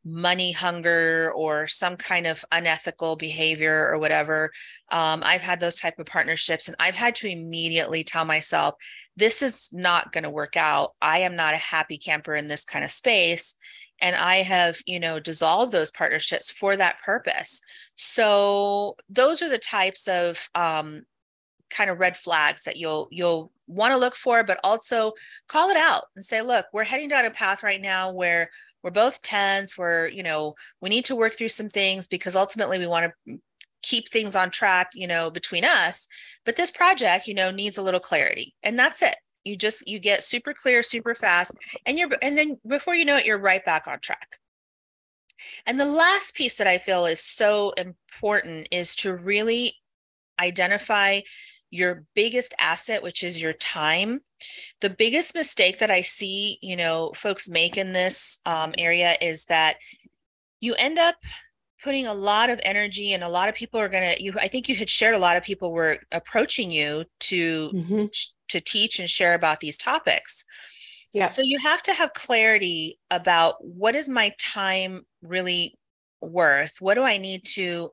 money 0.04 0.52
hunger 0.52 1.32
or 1.34 1.66
some 1.66 1.96
kind 1.96 2.26
of 2.26 2.44
unethical 2.52 3.16
behavior 3.16 3.88
or 3.88 3.98
whatever 3.98 4.50
um, 4.92 5.22
i've 5.24 5.40
had 5.40 5.60
those 5.60 5.76
type 5.76 5.98
of 5.98 6.04
partnerships 6.04 6.68
and 6.68 6.76
i've 6.78 6.94
had 6.94 7.14
to 7.14 7.26
immediately 7.26 8.04
tell 8.04 8.26
myself 8.26 8.74
this 9.16 9.40
is 9.40 9.70
not 9.72 10.12
going 10.12 10.24
to 10.24 10.28
work 10.28 10.58
out 10.58 10.90
i 11.00 11.20
am 11.20 11.36
not 11.36 11.54
a 11.54 11.58
happy 11.58 11.96
camper 11.96 12.34
in 12.34 12.48
this 12.48 12.66
kind 12.66 12.84
of 12.84 12.90
space 12.90 13.54
and 14.00 14.16
i 14.16 14.36
have 14.36 14.80
you 14.86 14.98
know 15.00 15.18
dissolved 15.20 15.72
those 15.72 15.90
partnerships 15.90 16.50
for 16.50 16.76
that 16.76 17.00
purpose. 17.02 17.60
So 17.96 18.96
those 19.08 19.42
are 19.42 19.48
the 19.48 19.58
types 19.58 20.08
of 20.08 20.48
um, 20.54 21.04
kind 21.70 21.90
of 21.90 21.98
red 21.98 22.16
flags 22.16 22.64
that 22.64 22.76
you'll 22.76 23.08
you'll 23.10 23.50
want 23.66 23.92
to 23.92 23.98
look 23.98 24.14
for 24.14 24.44
but 24.44 24.60
also 24.62 25.12
call 25.48 25.70
it 25.70 25.76
out 25.76 26.04
and 26.14 26.24
say 26.24 26.42
look 26.42 26.66
we're 26.72 26.84
heading 26.84 27.08
down 27.08 27.24
a 27.24 27.30
path 27.30 27.62
right 27.62 27.80
now 27.80 28.12
where 28.12 28.50
we're 28.82 28.90
both 28.90 29.22
tense 29.22 29.78
we're 29.78 30.06
you 30.08 30.22
know 30.22 30.54
we 30.82 30.90
need 30.90 31.04
to 31.06 31.16
work 31.16 31.32
through 31.32 31.48
some 31.48 31.70
things 31.70 32.06
because 32.06 32.36
ultimately 32.36 32.78
we 32.78 32.86
want 32.86 33.10
to 33.26 33.38
keep 33.82 34.08
things 34.08 34.36
on 34.36 34.50
track 34.50 34.90
you 34.94 35.06
know 35.06 35.30
between 35.30 35.64
us 35.64 36.06
but 36.44 36.56
this 36.56 36.70
project 36.70 37.26
you 37.26 37.34
know 37.34 37.50
needs 37.50 37.78
a 37.78 37.82
little 37.82 38.00
clarity 38.00 38.54
and 38.62 38.78
that's 38.78 39.02
it 39.02 39.16
you 39.44 39.56
just 39.56 39.86
you 39.88 39.98
get 39.98 40.24
super 40.24 40.54
clear 40.54 40.82
super 40.82 41.14
fast 41.14 41.54
and 41.86 41.98
you're 41.98 42.08
and 42.22 42.36
then 42.36 42.58
before 42.66 42.94
you 42.94 43.04
know 43.04 43.16
it 43.16 43.26
you're 43.26 43.38
right 43.38 43.64
back 43.64 43.86
on 43.86 44.00
track. 44.00 44.38
And 45.66 45.78
the 45.78 45.84
last 45.84 46.34
piece 46.34 46.56
that 46.58 46.66
i 46.66 46.78
feel 46.78 47.06
is 47.06 47.20
so 47.20 47.72
important 47.76 48.68
is 48.70 48.94
to 48.96 49.14
really 49.14 49.74
identify 50.40 51.20
your 51.70 52.04
biggest 52.14 52.54
asset 52.58 53.02
which 53.02 53.22
is 53.22 53.40
your 53.40 53.52
time. 53.54 54.20
The 54.80 54.90
biggest 54.90 55.34
mistake 55.34 55.78
that 55.78 55.90
i 55.90 56.00
see 56.00 56.58
you 56.62 56.76
know 56.76 57.12
folks 57.14 57.48
make 57.48 57.76
in 57.76 57.92
this 57.92 58.38
um, 58.46 58.74
area 58.78 59.16
is 59.20 59.44
that 59.46 59.76
you 60.60 60.74
end 60.78 60.98
up 60.98 61.16
putting 61.84 62.06
a 62.06 62.14
lot 62.14 62.48
of 62.50 62.58
energy 62.64 63.12
and 63.12 63.22
a 63.22 63.28
lot 63.28 63.48
of 63.48 63.54
people 63.54 63.78
are 63.78 63.88
going 63.88 64.16
to 64.16 64.22
you 64.22 64.32
i 64.40 64.48
think 64.48 64.68
you 64.68 64.74
had 64.74 64.88
shared 64.88 65.14
a 65.14 65.18
lot 65.18 65.36
of 65.36 65.42
people 65.42 65.70
were 65.70 65.98
approaching 66.12 66.70
you 66.70 67.04
to 67.20 67.70
mm-hmm 67.70 68.06
to 68.48 68.60
teach 68.60 68.98
and 68.98 69.08
share 69.08 69.34
about 69.34 69.60
these 69.60 69.78
topics. 69.78 70.44
Yeah. 71.12 71.26
So 71.26 71.42
you 71.42 71.58
have 71.58 71.82
to 71.84 71.92
have 71.92 72.12
clarity 72.14 72.98
about 73.10 73.56
what 73.64 73.94
is 73.94 74.08
my 74.08 74.32
time 74.38 75.02
really 75.22 75.74
worth? 76.20 76.76
What 76.80 76.94
do 76.94 77.02
I 77.02 77.18
need 77.18 77.44
to 77.54 77.90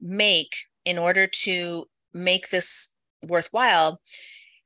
make 0.00 0.56
in 0.84 0.98
order 0.98 1.26
to 1.26 1.86
make 2.12 2.48
this 2.48 2.92
worthwhile? 3.26 4.00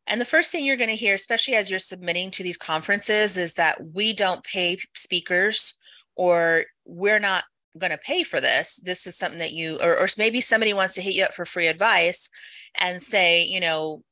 And 0.07 0.21
the 0.21 0.27
first 0.27 0.51
thing 0.51 0.65
you're 0.65 0.77
going 0.77 0.91
to 0.91 0.97
hear, 0.97 1.15
especially 1.15 1.55
as 1.55 1.71
you're 1.71 1.79
submitting 1.79 2.31
to 2.33 2.43
these 2.43 2.57
conferences, 2.57 3.37
is 3.37 3.55
that 3.55 3.79
we 3.93 4.13
don't 4.13 4.45
pay 4.45 4.79
speakers 4.95 5.79
or 6.17 6.65
we're 6.85 7.21
not 7.21 7.45
going 7.79 7.93
to 7.93 7.99
pay 7.99 8.23
for 8.23 8.41
this. 8.41 8.77
This 8.77 9.07
is 9.07 9.17
something 9.17 9.39
that 9.39 9.53
you, 9.53 9.79
or, 9.83 9.99
or 9.99 10.07
maybe 10.17 10.41
somebody 10.41 10.73
wants 10.73 10.95
to 10.95 11.03
hit 11.03 11.15
you 11.15 11.25
up 11.25 11.35
for 11.35 11.45
free 11.45 11.67
advice 11.67 12.31
and 12.77 13.01
say, 13.01 13.45
you 13.45 13.61
know, 13.61 14.03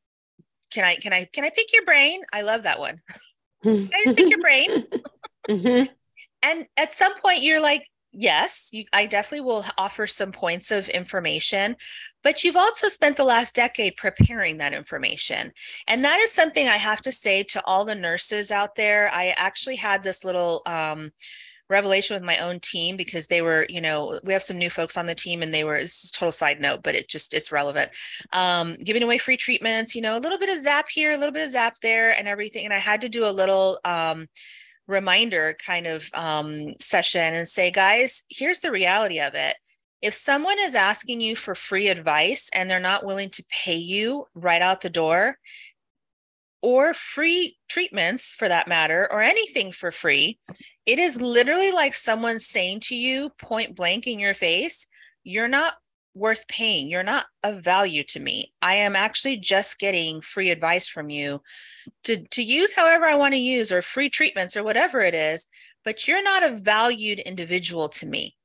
can 0.72 0.84
I 0.84 0.96
can 0.96 1.12
I 1.12 1.24
can 1.24 1.44
I 1.44 1.50
pick 1.50 1.72
your 1.72 1.84
brain? 1.84 2.22
I 2.32 2.42
love 2.42 2.62
that 2.62 2.80
one. 2.80 3.00
can 3.62 3.90
I 3.92 4.04
just 4.04 4.16
pick 4.16 4.30
your 4.30 4.40
brain? 4.40 4.86
mm-hmm. 5.48 5.92
And 6.42 6.66
at 6.76 6.92
some 6.92 7.12
point 7.20 7.42
you're 7.42 7.60
like, 7.60 7.86
yes, 8.12 8.70
you, 8.72 8.84
I 8.92 9.06
definitely 9.06 9.46
will 9.46 9.64
offer 9.78 10.06
some 10.06 10.32
points 10.32 10.70
of 10.70 10.88
information, 10.88 11.76
but 12.22 12.42
you've 12.42 12.56
also 12.56 12.88
spent 12.88 13.16
the 13.16 13.24
last 13.24 13.54
decade 13.54 13.96
preparing 13.96 14.58
that 14.58 14.74
information. 14.74 15.52
And 15.86 16.04
that 16.04 16.20
is 16.20 16.32
something 16.32 16.66
I 16.68 16.76
have 16.76 17.00
to 17.02 17.12
say 17.12 17.42
to 17.44 17.62
all 17.64 17.84
the 17.84 17.94
nurses 17.94 18.50
out 18.50 18.76
there. 18.76 19.10
I 19.12 19.34
actually 19.36 19.76
had 19.76 20.02
this 20.02 20.24
little 20.24 20.62
um, 20.66 21.12
revelation 21.72 22.14
with 22.14 22.22
my 22.22 22.38
own 22.38 22.60
team 22.60 22.96
because 22.96 23.26
they 23.26 23.42
were, 23.42 23.66
you 23.68 23.80
know, 23.80 24.20
we 24.22 24.32
have 24.32 24.42
some 24.42 24.58
new 24.58 24.70
folks 24.70 24.96
on 24.96 25.06
the 25.06 25.14
team 25.14 25.42
and 25.42 25.52
they 25.52 25.64
were, 25.64 25.76
it's 25.76 26.10
a 26.10 26.12
total 26.12 26.32
side 26.32 26.60
note, 26.60 26.82
but 26.82 26.94
it 26.94 27.08
just, 27.08 27.34
it's 27.34 27.50
relevant. 27.50 27.90
Um, 28.32 28.76
giving 28.76 29.02
away 29.02 29.18
free 29.18 29.36
treatments, 29.36 29.94
you 29.94 30.02
know, 30.02 30.16
a 30.16 30.20
little 30.20 30.38
bit 30.38 30.50
of 30.50 30.58
zap 30.58 30.88
here, 30.88 31.10
a 31.10 31.16
little 31.16 31.32
bit 31.32 31.44
of 31.44 31.50
zap 31.50 31.74
there 31.82 32.16
and 32.16 32.28
everything. 32.28 32.64
And 32.64 32.74
I 32.74 32.78
had 32.78 33.00
to 33.00 33.08
do 33.08 33.26
a 33.26 33.32
little, 33.32 33.80
um, 33.84 34.28
reminder 34.88 35.56
kind 35.64 35.86
of 35.86 36.08
um, 36.14 36.74
session 36.80 37.34
and 37.34 37.48
say, 37.48 37.70
guys, 37.70 38.24
here's 38.28 38.60
the 38.60 38.72
reality 38.72 39.20
of 39.20 39.34
it. 39.34 39.56
If 40.02 40.14
someone 40.14 40.58
is 40.58 40.74
asking 40.74 41.20
you 41.20 41.36
for 41.36 41.54
free 41.54 41.88
advice 41.88 42.50
and 42.52 42.68
they're 42.68 42.80
not 42.80 43.06
willing 43.06 43.30
to 43.30 43.44
pay 43.48 43.76
you 43.76 44.26
right 44.34 44.60
out 44.60 44.80
the 44.80 44.90
door, 44.90 45.38
or 46.60 46.94
free 46.94 47.56
treatments 47.68 48.32
for 48.32 48.48
that 48.48 48.68
matter, 48.68 49.08
or 49.10 49.20
anything 49.20 49.72
for 49.72 49.90
free, 49.90 50.38
it 50.86 50.98
is 50.98 51.20
literally 51.20 51.70
like 51.70 51.94
someone 51.94 52.38
saying 52.38 52.80
to 52.80 52.96
you 52.96 53.30
point 53.38 53.76
blank 53.76 54.06
in 54.06 54.18
your 54.18 54.34
face, 54.34 54.86
you're 55.24 55.48
not 55.48 55.74
worth 56.14 56.46
paying. 56.48 56.88
You're 56.88 57.02
not 57.02 57.26
of 57.42 57.62
value 57.62 58.02
to 58.04 58.20
me. 58.20 58.52
I 58.60 58.74
am 58.74 58.96
actually 58.96 59.38
just 59.38 59.78
getting 59.78 60.20
free 60.20 60.50
advice 60.50 60.86
from 60.86 61.08
you 61.08 61.40
to, 62.04 62.22
to 62.28 62.42
use 62.42 62.74
however 62.74 63.04
I 63.04 63.14
want 63.14 63.34
to 63.34 63.40
use 63.40 63.72
or 63.72 63.80
free 63.80 64.10
treatments 64.10 64.56
or 64.56 64.62
whatever 64.62 65.00
it 65.00 65.14
is, 65.14 65.46
but 65.84 66.06
you're 66.06 66.22
not 66.22 66.42
a 66.42 66.56
valued 66.56 67.18
individual 67.20 67.88
to 67.90 68.06
me. 68.06 68.36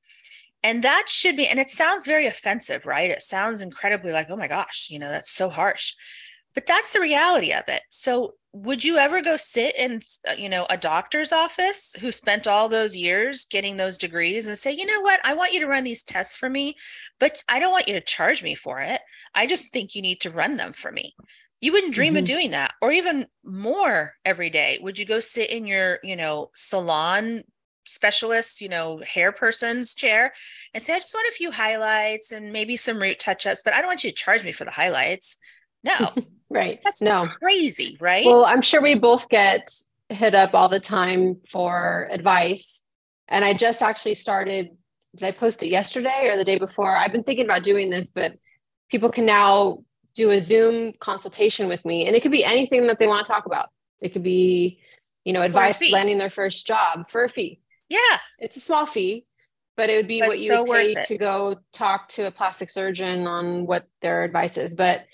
And 0.63 0.83
that 0.83 1.05
should 1.07 1.37
be, 1.37 1.47
and 1.47 1.59
it 1.59 1.69
sounds 1.69 2.07
very 2.07 2.25
offensive, 2.25 2.85
right? 2.85 3.11
It 3.11 3.21
sounds 3.21 3.61
incredibly 3.61 4.11
like, 4.11 4.27
oh 4.29 4.37
my 4.37 4.47
gosh, 4.47 4.87
you 4.89 4.99
know, 4.99 5.09
that's 5.09 5.31
so 5.31 5.49
harsh. 5.49 5.93
But 6.55 6.65
that's 6.65 6.93
the 6.93 6.99
reality 6.99 7.53
of 7.53 7.63
it. 7.67 7.83
So 7.89 8.33
would 8.53 8.83
you 8.83 8.97
ever 8.97 9.21
go 9.21 9.37
sit 9.37 9.75
in 9.77 10.01
uh, 10.27 10.33
you 10.37 10.49
know 10.49 10.65
a 10.69 10.77
doctor's 10.77 11.31
office 11.31 11.95
who 11.99 12.11
spent 12.11 12.47
all 12.47 12.69
those 12.69 12.95
years 12.95 13.45
getting 13.45 13.77
those 13.77 13.97
degrees 13.97 14.47
and 14.47 14.57
say 14.57 14.71
you 14.71 14.85
know 14.85 15.01
what? 15.01 15.19
I 15.23 15.33
want 15.33 15.53
you 15.53 15.59
to 15.59 15.67
run 15.67 15.83
these 15.83 16.03
tests 16.03 16.35
for 16.35 16.49
me 16.49 16.75
but 17.19 17.43
i 17.49 17.59
don't 17.59 17.71
want 17.71 17.87
you 17.87 17.93
to 17.93 18.01
charge 18.01 18.43
me 18.43 18.55
for 18.55 18.81
it. 18.81 19.01
I 19.33 19.45
just 19.45 19.71
think 19.71 19.95
you 19.95 20.01
need 20.01 20.21
to 20.21 20.31
run 20.31 20.57
them 20.57 20.73
for 20.73 20.91
me. 20.91 21.15
You 21.61 21.71
wouldn't 21.71 21.93
dream 21.93 22.13
mm-hmm. 22.13 22.19
of 22.19 22.25
doing 22.25 22.51
that. 22.51 22.73
Or 22.81 22.91
even 22.91 23.27
more 23.43 24.13
every 24.25 24.49
day 24.49 24.79
would 24.81 24.99
you 24.99 25.05
go 25.05 25.19
sit 25.19 25.49
in 25.49 25.67
your 25.67 25.99
you 26.03 26.15
know 26.15 26.49
salon 26.55 27.43
specialist 27.85 28.59
you 28.59 28.67
know 28.67 29.01
hair 29.07 29.31
person's 29.31 29.95
chair 29.95 30.33
and 30.73 30.83
say 30.83 30.93
i 30.93 30.99
just 30.99 31.13
want 31.13 31.25
a 31.29 31.37
few 31.37 31.53
highlights 31.53 32.33
and 32.33 32.51
maybe 32.51 32.75
some 32.75 32.99
root 32.99 33.17
touch-ups 33.17 33.61
but 33.63 33.73
i 33.73 33.77
don't 33.77 33.87
want 33.87 34.03
you 34.03 34.09
to 34.09 34.15
charge 34.15 34.43
me 34.43 34.51
for 34.51 34.65
the 34.65 34.71
highlights. 34.71 35.37
No 35.83 36.13
Right. 36.49 36.79
That's 36.83 37.01
no 37.01 37.27
crazy, 37.41 37.97
right? 37.99 38.25
Well, 38.25 38.45
I'm 38.45 38.61
sure 38.61 38.81
we 38.81 38.95
both 38.95 39.27
get 39.29 39.69
hit 40.09 40.35
up 40.35 40.53
all 40.53 40.69
the 40.69 40.79
time 40.79 41.41
for 41.49 42.07
advice. 42.09 42.81
And 43.27 43.43
I 43.43 43.53
just 43.53 43.81
actually 43.81 44.13
started, 44.13 44.69
did 45.15 45.25
I 45.25 45.31
post 45.31 45.61
it 45.63 45.67
yesterday 45.69 46.29
or 46.29 46.37
the 46.37 46.45
day 46.45 46.57
before? 46.57 46.95
I've 46.95 47.11
been 47.11 47.23
thinking 47.23 47.45
about 47.45 47.63
doing 47.63 47.89
this, 47.89 48.09
but 48.09 48.31
people 48.89 49.09
can 49.09 49.25
now 49.25 49.83
do 50.15 50.31
a 50.31 50.39
Zoom 50.39 50.93
consultation 50.99 51.67
with 51.67 51.83
me 51.85 52.07
and 52.07 52.15
it 52.15 52.21
could 52.21 52.31
be 52.31 52.45
anything 52.45 52.87
that 52.87 52.99
they 52.99 53.07
want 53.07 53.25
to 53.25 53.31
talk 53.31 53.45
about. 53.45 53.69
It 53.99 54.13
could 54.13 54.23
be, 54.23 54.79
you 55.25 55.33
know, 55.33 55.41
advice 55.41 55.81
landing 55.91 56.17
their 56.17 56.29
first 56.29 56.65
job 56.65 57.09
for 57.09 57.25
a 57.25 57.29
fee. 57.29 57.59
Yeah. 57.89 57.99
It's 58.39 58.55
a 58.55 58.61
small 58.61 58.85
fee, 58.85 59.25
but 59.75 59.89
it 59.89 59.97
would 59.97 60.07
be 60.07 60.21
what 60.21 60.39
you 60.39 60.47
so 60.47 60.63
would 60.63 60.95
pay 60.95 61.05
to 61.07 61.17
go 61.17 61.57
talk 61.73 62.07
to 62.09 62.27
a 62.27 62.31
plastic 62.31 62.69
surgeon 62.69 63.27
on 63.27 63.65
what 63.65 63.85
their 64.01 64.23
advice 64.23 64.57
is. 64.57 64.75
But 64.75 65.05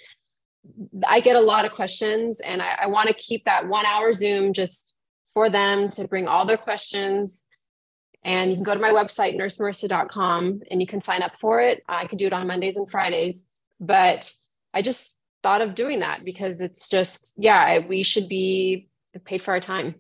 I 1.07 1.19
get 1.19 1.35
a 1.35 1.41
lot 1.41 1.65
of 1.65 1.71
questions 1.71 2.39
and 2.39 2.61
I, 2.61 2.77
I 2.83 2.87
want 2.87 3.07
to 3.09 3.13
keep 3.13 3.45
that 3.45 3.67
one 3.67 3.85
hour 3.85 4.13
Zoom 4.13 4.53
just 4.53 4.93
for 5.33 5.49
them 5.49 5.89
to 5.91 6.07
bring 6.07 6.27
all 6.27 6.45
their 6.45 6.57
questions. 6.57 7.45
And 8.23 8.51
you 8.51 8.55
can 8.55 8.63
go 8.63 8.73
to 8.73 8.79
my 8.79 8.91
website, 8.91 9.35
nursemarissa.com, 9.37 10.61
and 10.71 10.81
you 10.81 10.87
can 10.87 11.01
sign 11.01 11.21
up 11.21 11.35
for 11.35 11.59
it. 11.59 11.83
I 11.89 12.05
can 12.05 12.17
do 12.17 12.27
it 12.27 12.33
on 12.33 12.47
Mondays 12.47 12.77
and 12.77 12.89
Fridays. 12.89 13.45
But 13.79 14.33
I 14.73 14.81
just 14.81 15.15
thought 15.41 15.61
of 15.61 15.75
doing 15.75 15.99
that 15.99 16.23
because 16.23 16.61
it's 16.61 16.89
just, 16.89 17.33
yeah, 17.35 17.79
we 17.79 18.03
should 18.03 18.29
be 18.29 18.87
paid 19.25 19.41
for 19.41 19.51
our 19.51 19.59
time. 19.59 19.95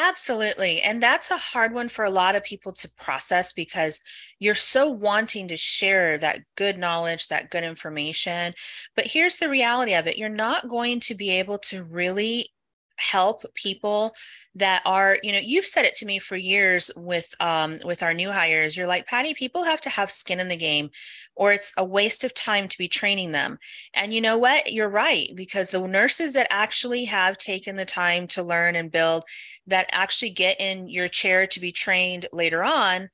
Absolutely. 0.00 0.80
And 0.80 1.02
that's 1.02 1.32
a 1.32 1.36
hard 1.36 1.74
one 1.74 1.88
for 1.88 2.04
a 2.04 2.10
lot 2.10 2.36
of 2.36 2.44
people 2.44 2.72
to 2.74 2.88
process 2.96 3.52
because 3.52 4.00
you're 4.38 4.54
so 4.54 4.88
wanting 4.88 5.48
to 5.48 5.56
share 5.56 6.16
that 6.18 6.40
good 6.56 6.78
knowledge, 6.78 7.26
that 7.28 7.50
good 7.50 7.64
information. 7.64 8.54
But 8.94 9.08
here's 9.08 9.38
the 9.38 9.48
reality 9.48 9.94
of 9.94 10.06
it 10.06 10.16
you're 10.16 10.28
not 10.28 10.68
going 10.68 11.00
to 11.00 11.16
be 11.16 11.30
able 11.30 11.58
to 11.58 11.82
really 11.82 12.50
help 12.98 13.42
people 13.54 14.14
that 14.54 14.82
are 14.84 15.18
you 15.22 15.32
know 15.32 15.40
you've 15.42 15.64
said 15.64 15.84
it 15.84 15.94
to 15.94 16.06
me 16.06 16.18
for 16.18 16.36
years 16.36 16.90
with 16.96 17.32
um 17.40 17.78
with 17.84 18.02
our 18.02 18.14
new 18.14 18.30
hires. 18.32 18.76
You're 18.76 18.86
like 18.86 19.06
patty 19.06 19.34
people 19.34 19.64
have 19.64 19.80
to 19.82 19.90
have 19.90 20.10
skin 20.10 20.40
in 20.40 20.48
the 20.48 20.56
game 20.56 20.90
or 21.36 21.52
it's 21.52 21.72
a 21.76 21.84
waste 21.84 22.24
of 22.24 22.34
time 22.34 22.66
to 22.68 22.78
be 22.78 22.88
training 22.88 23.32
them. 23.32 23.58
And 23.94 24.12
you 24.12 24.20
know 24.20 24.36
what? 24.36 24.72
You're 24.72 24.90
right 24.90 25.30
because 25.36 25.70
the 25.70 25.86
nurses 25.86 26.32
that 26.34 26.48
actually 26.50 27.04
have 27.04 27.38
taken 27.38 27.76
the 27.76 27.84
time 27.84 28.26
to 28.28 28.42
learn 28.42 28.74
and 28.74 28.90
build 28.90 29.22
that 29.66 29.88
actually 29.92 30.30
get 30.30 30.60
in 30.60 30.88
your 30.88 31.08
chair 31.08 31.46
to 31.46 31.60
be 31.60 31.70
trained 31.70 32.26
later 32.32 32.64
on 32.64 33.08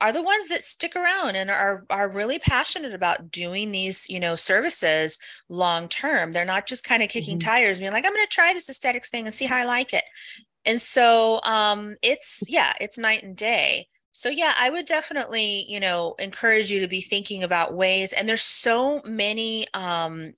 are 0.00 0.12
the 0.12 0.22
ones 0.22 0.48
that 0.48 0.62
stick 0.62 0.94
around 0.94 1.36
and 1.36 1.50
are 1.50 1.84
are 1.90 2.08
really 2.08 2.38
passionate 2.38 2.94
about 2.94 3.30
doing 3.30 3.72
these 3.72 4.08
you 4.08 4.20
know 4.20 4.36
services 4.36 5.18
long 5.48 5.88
term. 5.88 6.32
They're 6.32 6.44
not 6.44 6.66
just 6.66 6.84
kind 6.84 7.02
of 7.02 7.08
kicking 7.08 7.38
mm-hmm. 7.38 7.48
tires 7.48 7.78
being 7.80 7.92
like 7.92 8.04
i'm 8.04 8.14
going 8.14 8.24
to 8.24 8.30
try 8.30 8.52
this 8.52 8.68
aesthetics 8.68 9.10
thing 9.10 9.26
and 9.26 9.34
see 9.34 9.46
how 9.46 9.56
i 9.56 9.64
like 9.64 9.92
it. 9.92 10.04
And 10.64 10.80
so 10.80 11.40
um 11.44 11.96
it's 12.02 12.42
yeah 12.48 12.72
it's 12.80 12.98
night 12.98 13.22
and 13.22 13.36
day. 13.36 13.88
So 14.12 14.28
yeah 14.28 14.54
i 14.58 14.70
would 14.70 14.86
definitely 14.86 15.64
you 15.68 15.80
know 15.80 16.14
encourage 16.18 16.70
you 16.70 16.80
to 16.80 16.88
be 16.88 17.00
thinking 17.00 17.42
about 17.42 17.74
ways 17.74 18.12
and 18.12 18.28
there's 18.28 18.42
so 18.42 19.00
many 19.04 19.66
um 19.74 20.34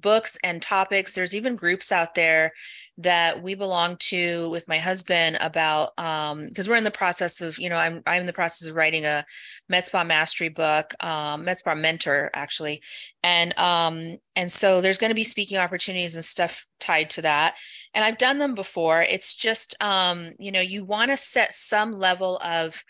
books 0.00 0.38
and 0.42 0.60
topics. 0.60 1.14
There's 1.14 1.34
even 1.34 1.56
groups 1.56 1.92
out 1.92 2.14
there 2.14 2.52
that 2.98 3.42
we 3.42 3.54
belong 3.54 3.96
to 3.98 4.48
with 4.50 4.68
my 4.68 4.78
husband 4.78 5.36
about 5.40 5.98
um 5.98 6.46
because 6.48 6.68
we're 6.68 6.76
in 6.76 6.84
the 6.84 6.90
process 6.90 7.40
of 7.40 7.58
you 7.58 7.68
know 7.68 7.76
I'm 7.76 8.02
I'm 8.06 8.20
in 8.20 8.26
the 8.26 8.32
process 8.32 8.68
of 8.68 8.76
writing 8.76 9.04
a 9.04 9.24
med 9.68 9.84
spa 9.84 10.04
mastery 10.04 10.48
book 10.48 10.94
um 11.02 11.44
med 11.44 11.58
spa 11.58 11.74
mentor 11.74 12.30
actually. 12.34 12.82
And 13.22 13.58
um 13.58 14.18
and 14.36 14.50
so 14.50 14.80
there's 14.80 14.98
going 14.98 15.10
to 15.10 15.14
be 15.14 15.24
speaking 15.24 15.58
opportunities 15.58 16.14
and 16.14 16.24
stuff 16.24 16.66
tied 16.78 17.10
to 17.10 17.22
that. 17.22 17.54
And 17.94 18.04
I've 18.04 18.18
done 18.18 18.38
them 18.38 18.54
before. 18.54 19.02
It's 19.02 19.34
just 19.34 19.74
um 19.82 20.32
you 20.38 20.52
know 20.52 20.60
you 20.60 20.84
want 20.84 21.10
to 21.10 21.16
set 21.16 21.52
some 21.52 21.92
level 21.92 22.38
of 22.44 22.84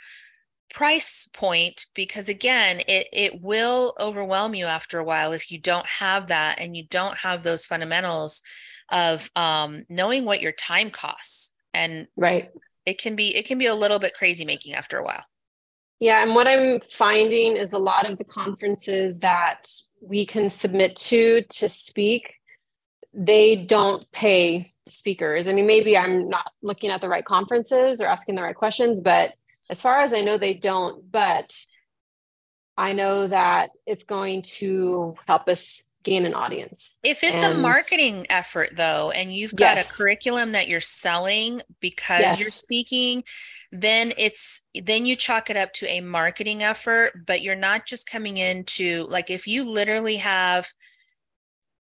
price 0.75 1.29
point 1.33 1.87
because 1.95 2.29
again 2.29 2.81
it 2.89 3.07
it 3.13 3.41
will 3.41 3.95
overwhelm 4.01 4.55
you 4.55 4.67
after 4.67 4.99
a 4.99 5.05
while 5.05 5.33
if 5.33 5.53
you 5.53 5.59
don't 5.59 5.87
have 5.87 6.27
that 6.27 6.57
and 6.59 6.77
you 6.77 6.85
don't 6.91 7.17
have 7.19 7.45
those 7.45 7.65
fundamentals 7.65 8.43
of 8.91 9.31
um, 9.37 9.85
knowing 9.89 10.25
what 10.25 10.41
your 10.41 10.53
time 10.53 10.91
costs. 10.91 11.55
And 11.73 12.07
right. 12.17 12.51
it 12.87 12.99
can 12.99 13.17
be 13.17 13.35
it 13.35 13.47
can 13.47 13.59
be 13.59 13.67
a 13.67 13.75
little 13.75 13.99
bit 13.99 14.15
crazy 14.15 14.45
making 14.45 14.75
after 14.75 14.99
a 14.99 15.05
while. 15.05 15.25
Yeah 16.01 16.23
and 16.23 16.35
what 16.35 16.47
i'm 16.47 16.81
finding 16.81 17.57
is 17.57 17.73
a 17.73 17.79
lot 17.79 18.09
of 18.09 18.19
the 18.19 18.25
conferences 18.25 19.21
that 19.21 19.71
we 20.01 20.27
can 20.27 20.51
submit 20.51 20.97
to 20.97 21.43
to 21.43 21.69
speak 21.69 22.35
they 23.17 23.55
don't 23.55 24.11
pay 24.11 24.75
speakers. 24.89 25.49
I 25.49 25.53
mean 25.53 25.67
maybe 25.67 25.97
i'm 25.97 26.29
not 26.29 26.51
looking 26.63 26.91
at 26.91 27.01
the 27.01 27.09
right 27.09 27.25
conferences 27.25 28.01
or 28.01 28.07
asking 28.07 28.35
the 28.35 28.43
right 28.43 28.57
questions 28.57 29.01
but 29.01 29.35
as 29.71 29.81
far 29.81 30.01
as 30.01 30.13
I 30.13 30.21
know, 30.21 30.39
they 30.39 30.55
don't, 30.55 31.11
but 31.11 31.57
I 32.77 32.93
know 32.93 33.27
that 33.27 33.71
it's 33.87 34.05
going 34.05 34.43
to 34.43 35.15
help 35.27 35.49
us 35.49 35.91
gain 36.03 36.27
an 36.27 36.35
audience. 36.35 36.99
If 37.03 37.25
it's 37.25 37.43
and, 37.43 37.55
a 37.55 37.59
marketing 37.59 38.27
effort 38.29 38.71
though, 38.77 39.11
and 39.11 39.33
you've 39.33 39.57
got 39.57 39.77
yes. 39.77 39.91
a 39.91 39.95
curriculum 39.95 40.53
that 40.53 40.69
you're 40.69 40.81
selling 40.81 41.63
because 41.81 42.21
yes. 42.21 42.39
you're 42.39 42.51
speaking, 42.51 43.25
then 43.73 44.13
it's 44.19 44.63
then 44.83 45.07
you 45.07 45.17
chalk 45.17 45.51
it 45.51 45.57
up 45.57 45.73
to 45.75 45.87
a 45.89 46.01
marketing 46.01 46.63
effort, 46.63 47.27
but 47.27 47.43
you're 47.43 47.57
not 47.57 47.87
just 47.87 48.07
coming 48.09 48.37
into 48.37 49.07
like 49.09 49.31
if 49.31 49.47
you 49.47 49.65
literally 49.65 50.17
have 50.17 50.69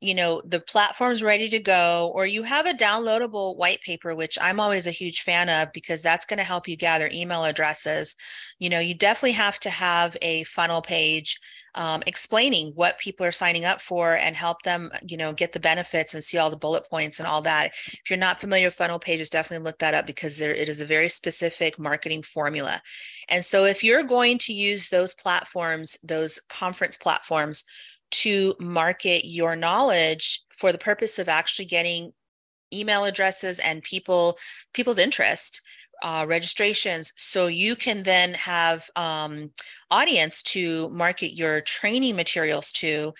you 0.05 0.15
know 0.15 0.41
the 0.45 0.59
platform's 0.59 1.23
ready 1.23 1.49
to 1.49 1.59
go 1.59 2.11
or 2.13 2.25
you 2.25 2.43
have 2.43 2.65
a 2.65 2.73
downloadable 2.73 3.57
white 3.57 3.81
paper 3.81 4.15
which 4.15 4.37
i'm 4.41 4.59
always 4.59 4.87
a 4.87 4.91
huge 4.91 5.21
fan 5.21 5.49
of 5.49 5.71
because 5.73 6.01
that's 6.01 6.25
going 6.25 6.37
to 6.37 6.43
help 6.43 6.67
you 6.67 6.77
gather 6.77 7.09
email 7.13 7.43
addresses. 7.43 8.15
You 8.59 8.69
know 8.69 8.79
you 8.79 8.93
definitely 8.93 9.33
have 9.33 9.59
to 9.59 9.69
have 9.69 10.15
a 10.21 10.43
funnel 10.43 10.81
page 10.81 11.39
um, 11.75 12.03
explaining 12.07 12.71
what 12.73 12.99
people 12.99 13.25
are 13.25 13.33
signing 13.33 13.65
up 13.65 13.81
for 13.81 14.15
and 14.15 14.33
help 14.35 14.61
them 14.61 14.91
you 15.07 15.17
know 15.17 15.33
get 15.33 15.51
the 15.51 15.59
benefits 15.59 16.13
and 16.13 16.23
see 16.23 16.37
all 16.37 16.49
the 16.49 16.57
bullet 16.57 16.87
points 16.89 17.19
and 17.19 17.27
all 17.27 17.41
that. 17.41 17.71
If 17.87 18.09
you're 18.09 18.17
not 18.17 18.39
familiar 18.39 18.67
with 18.67 18.75
funnel 18.75 18.99
pages 18.99 19.29
definitely 19.29 19.65
look 19.65 19.79
that 19.79 19.93
up 19.93 20.07
because 20.07 20.37
there 20.37 20.53
it 20.53 20.69
is 20.69 20.81
a 20.81 20.85
very 20.85 21.09
specific 21.09 21.77
marketing 21.77 22.23
formula. 22.23 22.81
And 23.27 23.43
so 23.43 23.65
if 23.65 23.83
you're 23.83 24.03
going 24.03 24.37
to 24.39 24.53
use 24.53 24.89
those 24.89 25.13
platforms 25.15 25.97
those 26.03 26.39
conference 26.49 26.95
platforms 26.97 27.65
to 28.11 28.55
market 28.59 29.25
your 29.25 29.55
knowledge 29.55 30.41
for 30.51 30.71
the 30.71 30.77
purpose 30.77 31.19
of 31.19 31.29
actually 31.29 31.65
getting 31.65 32.13
email 32.73 33.05
addresses 33.05 33.59
and 33.59 33.83
people 33.83 34.37
people's 34.73 34.99
interest 34.99 35.61
uh, 36.03 36.25
registrations. 36.27 37.13
So 37.17 37.47
you 37.47 37.75
can 37.75 38.03
then 38.03 38.33
have 38.33 38.89
um, 38.95 39.51
audience 39.89 40.43
to 40.43 40.89
market 40.89 41.33
your 41.37 41.61
training 41.61 42.15
materials 42.15 42.71
to. 42.73 43.13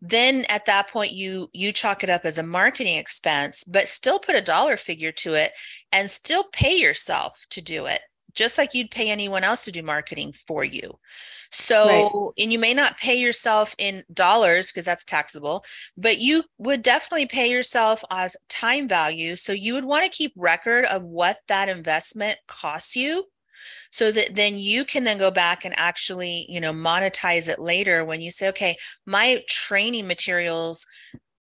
Then 0.00 0.44
at 0.48 0.66
that 0.66 0.90
point 0.90 1.12
you 1.12 1.48
you 1.52 1.72
chalk 1.72 2.02
it 2.02 2.10
up 2.10 2.24
as 2.24 2.38
a 2.38 2.42
marketing 2.42 2.96
expense 2.96 3.62
but 3.64 3.88
still 3.88 4.18
put 4.18 4.34
a 4.34 4.40
dollar 4.40 4.76
figure 4.76 5.12
to 5.12 5.34
it 5.34 5.52
and 5.92 6.10
still 6.10 6.44
pay 6.52 6.76
yourself 6.76 7.46
to 7.50 7.62
do 7.62 7.86
it 7.86 8.00
just 8.34 8.58
like 8.58 8.74
you'd 8.74 8.90
pay 8.90 9.10
anyone 9.10 9.44
else 9.44 9.64
to 9.64 9.72
do 9.72 9.82
marketing 9.82 10.32
for 10.46 10.64
you. 10.64 10.98
So, 11.50 11.86
right. 11.86 12.42
and 12.42 12.52
you 12.52 12.58
may 12.58 12.72
not 12.72 12.98
pay 12.98 13.14
yourself 13.14 13.74
in 13.78 14.04
dollars 14.12 14.72
because 14.72 14.86
that's 14.86 15.04
taxable, 15.04 15.64
but 15.96 16.18
you 16.18 16.44
would 16.58 16.80
definitely 16.82 17.26
pay 17.26 17.50
yourself 17.50 18.02
as 18.10 18.36
time 18.48 18.88
value. 18.88 19.36
So, 19.36 19.52
you 19.52 19.74
would 19.74 19.84
want 19.84 20.04
to 20.04 20.16
keep 20.16 20.32
record 20.34 20.86
of 20.86 21.04
what 21.04 21.40
that 21.48 21.68
investment 21.68 22.38
costs 22.46 22.96
you 22.96 23.26
so 23.90 24.10
that 24.10 24.34
then 24.34 24.58
you 24.58 24.84
can 24.84 25.04
then 25.04 25.18
go 25.18 25.30
back 25.30 25.64
and 25.64 25.74
actually 25.78 26.46
you 26.48 26.60
know 26.60 26.72
monetize 26.72 27.48
it 27.48 27.58
later 27.58 28.04
when 28.04 28.20
you 28.20 28.30
say 28.30 28.48
okay 28.48 28.76
my 29.06 29.42
training 29.48 30.06
materials 30.06 30.86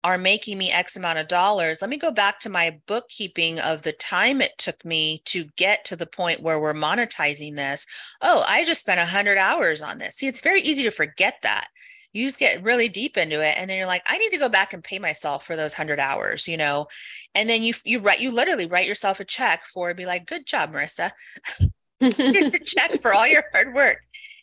are 0.05 0.19
making 0.19 0.59
me 0.59 0.71
X 0.71 0.97
amount 0.97 1.19
of 1.19 1.29
dollars. 1.29 1.81
Let 1.81 1.91
me 1.91 1.97
go 1.97 2.11
back 2.11 2.41
to 2.41 2.51
my 2.51 2.79
bookkeeping 2.87 3.61
of 3.61 3.83
the 3.83 3.93
time 3.93 4.41
it 4.41 4.59
took 4.59 4.85
me 4.85 5.23
to 5.27 5.45
get 5.57 5.85
to 5.87 5.97
the 5.97 6.07
point 6.07 6.43
where 6.43 6.59
we're 6.59 6.75
monetizing 6.75 7.55
this. 7.55 7.87
Oh, 8.21 8.45
I 8.49 8.65
just 8.65 8.81
spent 8.81 8.99
100 8.99 9.39
hours 9.39 9.83
on 9.83 9.99
this. 9.99 10.17
See, 10.17 10.27
it's 10.27 10.41
very 10.41 10.61
easy 10.61 10.83
to 10.83 10.91
forget 10.91 11.37
that. 11.43 11.69
You 12.13 12.27
just 12.27 12.39
get 12.39 12.63
really 12.63 12.89
deep 12.89 13.17
into 13.17 13.41
it 13.41 13.55
and 13.57 13.71
then 13.71 13.79
you're 13.79 13.87
like, 13.87 14.03
I 14.07 14.19
need 14.19 14.31
to 14.31 14.39
go 14.39 14.49
back 14.49 14.75
and 14.75 14.85
pay 14.85 14.99
myself 14.99 15.47
for 15.47 15.57
those 15.57 15.75
100 15.75 15.99
hours, 15.99 16.47
you 16.47 16.57
know. 16.57 16.89
And 17.35 17.49
then 17.49 17.63
you 17.63 17.73
you 17.85 18.01
write 18.01 18.21
you 18.21 18.31
literally 18.31 18.67
write 18.67 18.87
yourself 18.87 19.21
a 19.21 19.25
check 19.25 19.65
for 19.67 19.95
be 19.95 20.05
like, 20.05 20.27
"Good 20.27 20.47
job, 20.47 20.73
Marissa." 20.73 21.13
Here's 22.01 22.53
a 22.53 22.59
check 22.59 23.01
for 23.01 23.15
all 23.15 23.27
your 23.27 23.45
hard 23.53 23.75
work. 23.75 23.99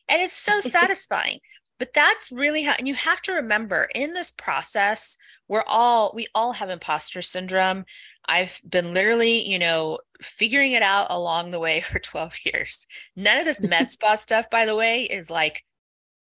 And 0.08 0.22
it's 0.22 0.34
so 0.34 0.60
satisfying. 0.62 1.40
But 1.80 1.94
that's 1.94 2.32
really 2.32 2.64
how 2.64 2.74
and 2.78 2.88
you 2.88 2.94
have 2.94 3.22
to 3.24 3.34
remember 3.34 3.88
in 3.96 4.14
this 4.14 4.32
process 4.32 5.18
we're 5.48 5.64
all 5.66 6.12
we 6.14 6.28
all 6.36 6.54
have 6.54 6.70
imposter 6.70 7.22
syndrome. 7.22 7.86
I've 8.28 8.62
been 8.70 8.94
literally 8.94 9.48
you 9.50 9.58
know 9.58 10.00
figuring 10.22 10.74
it 10.74 10.84
out 10.84 11.08
along 11.10 11.52
the 11.52 11.60
way 11.60 11.80
for 11.82 12.00
12 12.00 12.36
years. 12.46 12.86
None 13.16 13.40
of 13.40 13.46
this 13.46 13.62
med 13.62 13.90
spa 13.90 14.16
stuff 14.16 14.50
by 14.50 14.66
the 14.66 14.76
way 14.76 15.04
is 15.04 15.32
like 15.32 15.64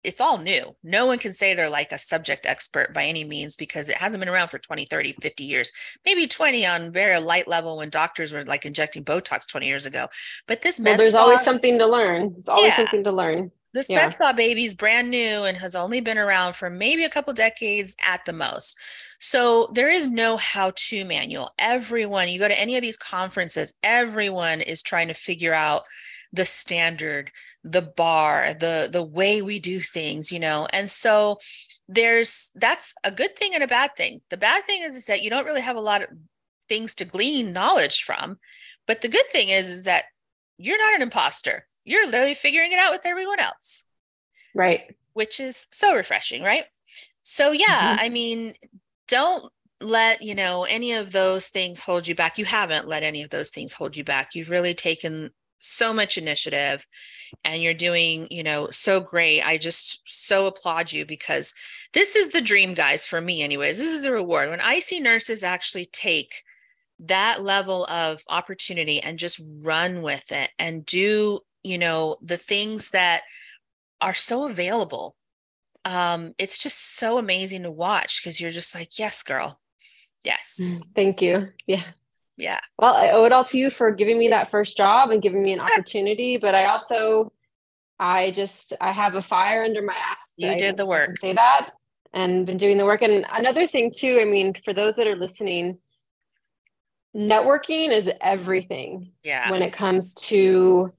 it's 0.03 0.19
all 0.19 0.37
new. 0.37 0.75
No 0.83 1.05
one 1.05 1.17
can 1.17 1.31
say 1.31 1.53
they're 1.53 1.69
like 1.69 1.93
a 1.93 1.97
subject 1.97 2.45
expert 2.45 2.93
by 2.93 3.05
any 3.05 3.23
means 3.23 3.55
because 3.55 3.87
it 3.87 3.95
hasn't 3.95 4.19
been 4.19 4.27
around 4.27 4.49
for 4.49 4.59
20 4.59 4.85
30 4.85 5.15
50 5.21 5.43
years. 5.43 5.71
Maybe 6.05 6.27
20 6.27 6.65
on 6.65 6.91
very 6.91 7.19
light 7.19 7.47
level 7.47 7.77
when 7.77 7.89
doctors 7.89 8.33
were 8.33 8.43
like 8.43 8.65
injecting 8.65 9.05
botox 9.05 9.47
20 9.47 9.65
years 9.65 9.85
ago. 9.85 10.07
But 10.47 10.61
this 10.61 10.79
well, 10.79 10.97
there's 10.97 11.13
spa, 11.13 11.21
always 11.21 11.41
something 11.41 11.79
to 11.79 11.87
learn. 11.87 12.33
There's 12.33 12.49
always 12.49 12.69
yeah. 12.69 12.77
something 12.77 13.03
to 13.05 13.11
learn 13.11 13.51
this 13.73 13.89
yeah. 13.89 14.09
spa 14.09 14.33
baby 14.33 14.65
is 14.65 14.75
brand 14.75 15.09
new 15.09 15.43
and 15.43 15.57
has 15.57 15.75
only 15.75 15.99
been 15.99 16.17
around 16.17 16.55
for 16.55 16.69
maybe 16.69 17.03
a 17.03 17.09
couple 17.09 17.33
decades 17.33 17.95
at 18.05 18.23
the 18.25 18.33
most. 18.33 18.77
So 19.19 19.69
there 19.73 19.89
is 19.89 20.07
no 20.07 20.37
how 20.37 20.73
to 20.75 21.05
manual. 21.05 21.51
Everyone, 21.57 22.29
you 22.29 22.39
go 22.39 22.47
to 22.47 22.59
any 22.59 22.75
of 22.75 22.81
these 22.81 22.97
conferences, 22.97 23.75
everyone 23.83 24.61
is 24.61 24.81
trying 24.81 25.07
to 25.07 25.13
figure 25.13 25.53
out 25.53 25.83
the 26.31 26.45
standard, 26.45 27.31
the 27.63 27.81
bar, 27.81 28.53
the 28.53 28.89
the 28.91 29.03
way 29.03 29.41
we 29.41 29.59
do 29.59 29.79
things, 29.79 30.31
you 30.31 30.39
know. 30.39 30.67
And 30.71 30.89
so 30.89 31.39
there's 31.87 32.51
that's 32.55 32.93
a 33.03 33.11
good 33.11 33.35
thing 33.35 33.53
and 33.53 33.63
a 33.63 33.67
bad 33.67 33.95
thing. 33.95 34.21
The 34.29 34.37
bad 34.37 34.65
thing 34.65 34.83
is, 34.83 34.95
is 34.95 35.05
that 35.05 35.21
you 35.21 35.29
don't 35.29 35.45
really 35.45 35.61
have 35.61 35.77
a 35.77 35.81
lot 35.81 36.01
of 36.01 36.09
things 36.69 36.95
to 36.95 37.05
glean 37.05 37.53
knowledge 37.53 38.03
from. 38.03 38.39
But 38.87 39.01
the 39.01 39.07
good 39.07 39.27
thing 39.31 39.49
is, 39.49 39.69
is 39.69 39.85
that 39.85 40.05
you're 40.57 40.77
not 40.77 40.95
an 40.95 41.01
imposter. 41.01 41.67
You're 41.85 42.05
literally 42.05 42.33
figuring 42.33 42.71
it 42.71 42.79
out 42.79 42.91
with 42.91 43.05
everyone 43.05 43.39
else. 43.39 43.83
Right. 44.55 44.95
Which 45.13 45.39
is 45.39 45.67
so 45.71 45.95
refreshing, 45.95 46.43
right? 46.43 46.65
So 47.23 47.51
yeah, 47.51 47.95
mm-hmm. 47.95 47.99
I 47.99 48.09
mean, 48.09 48.53
don't 49.07 49.51
let, 49.81 50.21
you 50.21 50.35
know, 50.35 50.63
any 50.63 50.93
of 50.93 51.11
those 51.11 51.47
things 51.47 51.79
hold 51.79 52.07
you 52.07 52.15
back. 52.15 52.37
You 52.37 52.45
haven't 52.45 52.87
let 52.87 53.03
any 53.03 53.21
of 53.23 53.29
those 53.29 53.49
things 53.49 53.73
hold 53.73 53.97
you 53.97 54.03
back. 54.03 54.35
You've 54.35 54.49
really 54.49 54.73
taken 54.73 55.31
so 55.59 55.93
much 55.93 56.17
initiative 56.17 56.85
and 57.43 57.61
you're 57.61 57.73
doing, 57.73 58.27
you 58.29 58.43
know, 58.43 58.69
so 58.69 58.99
great. 58.99 59.41
I 59.41 59.57
just 59.57 60.01
so 60.05 60.47
applaud 60.47 60.91
you 60.91 61.05
because 61.05 61.53
this 61.93 62.15
is 62.15 62.29
the 62.29 62.41
dream, 62.41 62.73
guys, 62.73 63.05
for 63.05 63.19
me, 63.21 63.41
anyways. 63.41 63.79
This 63.79 63.93
is 63.93 64.05
a 64.05 64.11
reward. 64.11 64.49
When 64.49 64.61
I 64.61 64.79
see 64.79 64.99
nurses 64.99 65.43
actually 65.43 65.85
take 65.85 66.43
that 66.99 67.43
level 67.43 67.85
of 67.85 68.21
opportunity 68.29 69.01
and 69.01 69.17
just 69.17 69.41
run 69.61 70.01
with 70.01 70.31
it 70.31 70.49
and 70.59 70.85
do, 70.85 71.39
you 71.63 71.77
know, 71.77 72.17
the 72.21 72.37
things 72.37 72.89
that 72.89 73.23
are 74.01 74.13
so 74.13 74.49
available. 74.49 75.15
Um, 75.85 76.33
it's 76.37 76.61
just 76.61 76.97
so 76.97 77.17
amazing 77.17 77.63
to 77.63 77.71
watch 77.71 78.21
because 78.21 78.39
you're 78.39 78.51
just 78.51 78.73
like, 78.75 78.97
yes, 78.99 79.23
girl. 79.23 79.59
Yes. 80.23 80.59
Mm, 80.61 80.83
thank 80.95 81.21
you. 81.21 81.49
Yeah. 81.67 81.83
Yeah. 82.37 82.59
Well, 82.79 82.95
I 82.95 83.11
owe 83.11 83.25
it 83.25 83.31
all 83.31 83.43
to 83.45 83.57
you 83.57 83.69
for 83.69 83.91
giving 83.91 84.17
me 84.17 84.29
that 84.29 84.49
first 84.49 84.77
job 84.77 85.11
and 85.11 85.21
giving 85.21 85.43
me 85.43 85.53
an 85.53 85.59
opportunity. 85.59 86.37
But 86.37 86.55
I 86.55 86.65
also, 86.65 87.31
I 87.99 88.31
just, 88.31 88.73
I 88.81 88.91
have 88.91 89.15
a 89.15 89.21
fire 89.21 89.63
under 89.63 89.81
my 89.81 89.93
ass. 89.93 90.17
You 90.37 90.49
I 90.49 90.57
did 90.57 90.77
the 90.77 90.85
work. 90.85 91.19
Say 91.19 91.33
that 91.33 91.71
and 92.13 92.45
been 92.45 92.57
doing 92.57 92.77
the 92.77 92.85
work. 92.85 93.01
And 93.01 93.25
another 93.31 93.67
thing 93.67 93.91
too, 93.95 94.19
I 94.21 94.25
mean, 94.25 94.53
for 94.63 94.73
those 94.73 94.95
that 94.95 95.07
are 95.07 95.15
listening, 95.15 95.77
networking 97.15 97.89
is 97.89 98.11
everything. 98.21 99.11
Yeah. 99.23 99.51
When 99.51 99.61
it 99.61 99.73
comes 99.73 100.13
to 100.15 100.91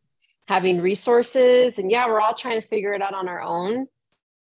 having 0.46 0.80
resources, 0.80 1.78
and 1.78 1.90
yeah, 1.90 2.06
we're 2.06 2.20
all 2.20 2.34
trying 2.34 2.60
to 2.60 2.66
figure 2.66 2.92
it 2.92 3.02
out 3.02 3.14
on 3.14 3.28
our 3.28 3.40
own. 3.40 3.86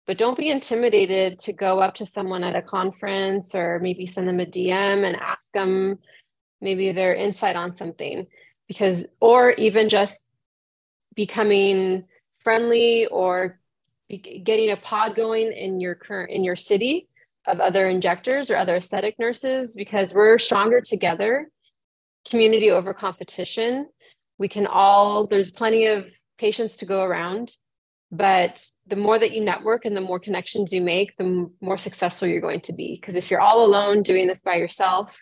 But 0.08 0.18
don't 0.18 0.38
be 0.38 0.50
intimidated 0.50 1.38
to 1.40 1.54
go 1.54 1.80
up 1.80 1.96
to 1.96 2.06
someone 2.06 2.44
at 2.44 2.56
a 2.56 2.62
conference 2.62 3.54
or 3.54 3.80
maybe 3.80 4.08
send 4.08 4.28
them 4.28 4.40
a 4.40 4.46
DM 4.46 5.06
and 5.06 5.16
ask 5.16 5.44
them 5.54 6.00
maybe 6.62 6.92
their 6.92 7.14
insight 7.14 7.56
on 7.56 7.74
something 7.74 8.26
because 8.68 9.06
or 9.20 9.52
even 9.52 9.88
just 9.90 10.28
becoming 11.16 12.06
friendly 12.40 13.06
or 13.08 13.60
getting 14.44 14.72
a 14.72 14.78
pod 14.78 15.16
going 15.16 15.52
in 15.52 15.80
your 15.80 15.96
current 15.96 16.32
in 16.32 16.44
your 16.44 16.56
city 16.56 17.08
of 17.46 17.60
other 17.60 17.88
injectors 17.88 18.50
or 18.50 18.56
other 18.56 18.76
aesthetic 18.76 19.18
nurses 19.20 19.76
because 19.76 20.14
we're 20.14 20.40
stronger 20.40 20.82
together 20.82 21.50
community 22.28 22.72
over 22.72 22.94
competition 22.94 23.88
we 24.40 24.48
can 24.48 24.66
all 24.66 25.28
there's 25.28 25.52
plenty 25.52 25.86
of 25.86 26.12
patients 26.40 26.78
to 26.78 26.86
go 26.86 27.04
around 27.04 27.54
but 28.12 28.66
the 28.88 28.96
more 28.96 29.20
that 29.20 29.34
you 29.34 29.44
network 29.44 29.86
and 29.86 29.96
the 29.96 30.02
more 30.02 30.20
connections 30.20 30.74
you 30.74 30.82
make 30.82 31.16
the 31.18 31.48
more 31.62 31.78
successful 31.78 32.28
you're 32.28 32.42
going 32.42 32.62
to 32.62 32.74
be 32.74 32.98
because 33.00 33.16
if 33.16 33.30
you're 33.30 33.42
all 33.42 33.64
alone 33.64 34.02
doing 34.02 34.26
this 34.26 34.42
by 34.42 34.56
yourself 34.56 35.20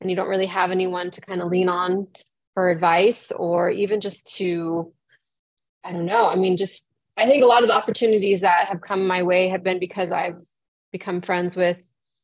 and 0.00 0.08
you 0.08 0.16
don't 0.16 0.28
really 0.28 0.46
have 0.46 0.70
anyone 0.70 1.10
to 1.10 1.20
kind 1.20 1.42
of 1.42 1.48
lean 1.48 1.68
on 1.68 2.06
for 2.54 2.70
advice 2.70 3.30
or 3.32 3.68
even 3.68 4.00
just 4.00 4.34
to 4.36 4.92
i 5.82 5.92
don't 5.92 6.06
know 6.06 6.28
i 6.28 6.36
mean 6.36 6.56
just 6.56 6.88
i 7.16 7.26
think 7.26 7.42
a 7.42 7.46
lot 7.46 7.62
of 7.62 7.68
the 7.68 7.74
opportunities 7.74 8.40
that 8.40 8.68
have 8.68 8.80
come 8.80 9.06
my 9.06 9.22
way 9.22 9.48
have 9.48 9.62
been 9.62 9.78
because 9.78 10.10
i've 10.10 10.38
become 10.92 11.20
friends 11.20 11.56
with 11.56 11.78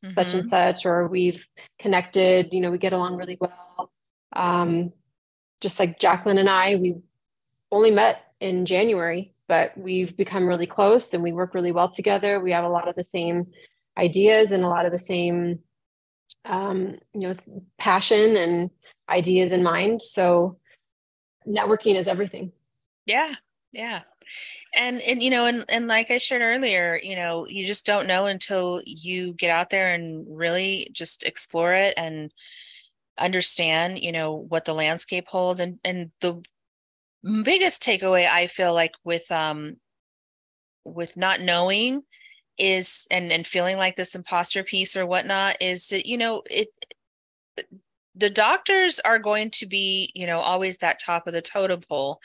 mm-hmm. 0.04 0.14
such 0.14 0.32
and 0.32 0.44
mm-hmm. 0.44 0.48
such 0.48 0.86
or 0.86 1.08
we've 1.08 1.46
connected 1.78 2.48
you 2.52 2.60
know 2.60 2.70
we 2.70 2.78
get 2.78 2.92
along 2.92 3.16
really 3.16 3.36
well 3.40 3.90
um, 4.32 4.92
just 5.60 5.78
like 5.78 5.98
jacqueline 5.98 6.38
and 6.38 6.50
i 6.50 6.76
we 6.76 6.96
only 7.70 7.90
met 7.90 8.32
in 8.40 8.66
january 8.66 9.32
but 9.50 9.76
we've 9.76 10.16
become 10.16 10.46
really 10.46 10.64
close 10.64 11.12
and 11.12 11.24
we 11.24 11.32
work 11.32 11.54
really 11.54 11.72
well 11.72 11.90
together. 11.90 12.38
We 12.38 12.52
have 12.52 12.62
a 12.62 12.68
lot 12.68 12.86
of 12.86 12.94
the 12.94 13.04
same 13.12 13.48
ideas 13.98 14.52
and 14.52 14.62
a 14.62 14.68
lot 14.68 14.86
of 14.86 14.92
the 14.92 14.98
same 14.98 15.58
um, 16.44 17.00
you 17.12 17.22
know 17.26 17.34
passion 17.76 18.36
and 18.36 18.70
ideas 19.08 19.50
in 19.50 19.64
mind. 19.64 20.02
So 20.02 20.56
networking 21.48 21.96
is 21.96 22.06
everything. 22.06 22.52
Yeah 23.06 23.34
yeah. 23.72 24.02
And 24.76 25.02
and 25.02 25.20
you 25.20 25.30
know 25.30 25.46
and 25.46 25.64
and 25.68 25.88
like 25.88 26.12
i 26.12 26.18
shared 26.18 26.42
earlier 26.42 27.00
you 27.02 27.16
know 27.16 27.48
you 27.48 27.64
just 27.64 27.84
don't 27.84 28.06
know 28.06 28.26
until 28.26 28.80
you 28.86 29.32
get 29.32 29.50
out 29.50 29.70
there 29.70 29.92
and 29.92 30.24
really 30.28 30.88
just 30.92 31.24
explore 31.24 31.74
it 31.74 31.94
and 31.96 32.32
understand 33.20 34.02
you 34.02 34.12
know 34.12 34.34
what 34.34 34.64
the 34.64 34.74
landscape 34.74 35.26
holds 35.28 35.60
and 35.60 35.78
and 35.84 36.10
the 36.20 36.42
biggest 37.42 37.82
takeaway 37.82 38.28
i 38.28 38.46
feel 38.46 38.74
like 38.74 38.92
with 39.04 39.30
um 39.30 39.76
with 40.84 41.16
not 41.16 41.40
knowing 41.40 42.02
is 42.58 43.06
and 43.10 43.30
and 43.32 43.46
feeling 43.46 43.76
like 43.76 43.96
this 43.96 44.14
imposter 44.14 44.62
piece 44.62 44.96
or 44.96 45.06
whatnot 45.06 45.56
is 45.60 45.88
that 45.88 46.06
you 46.06 46.16
know 46.16 46.42
it 46.50 46.68
the 48.14 48.30
doctors 48.30 49.00
are 49.00 49.18
going 49.18 49.50
to 49.50 49.66
be 49.66 50.10
you 50.14 50.26
know 50.26 50.40
always 50.40 50.78
that 50.78 51.00
top 51.00 51.26
of 51.26 51.32
the 51.32 51.42
totem 51.42 51.80
pole 51.88 52.20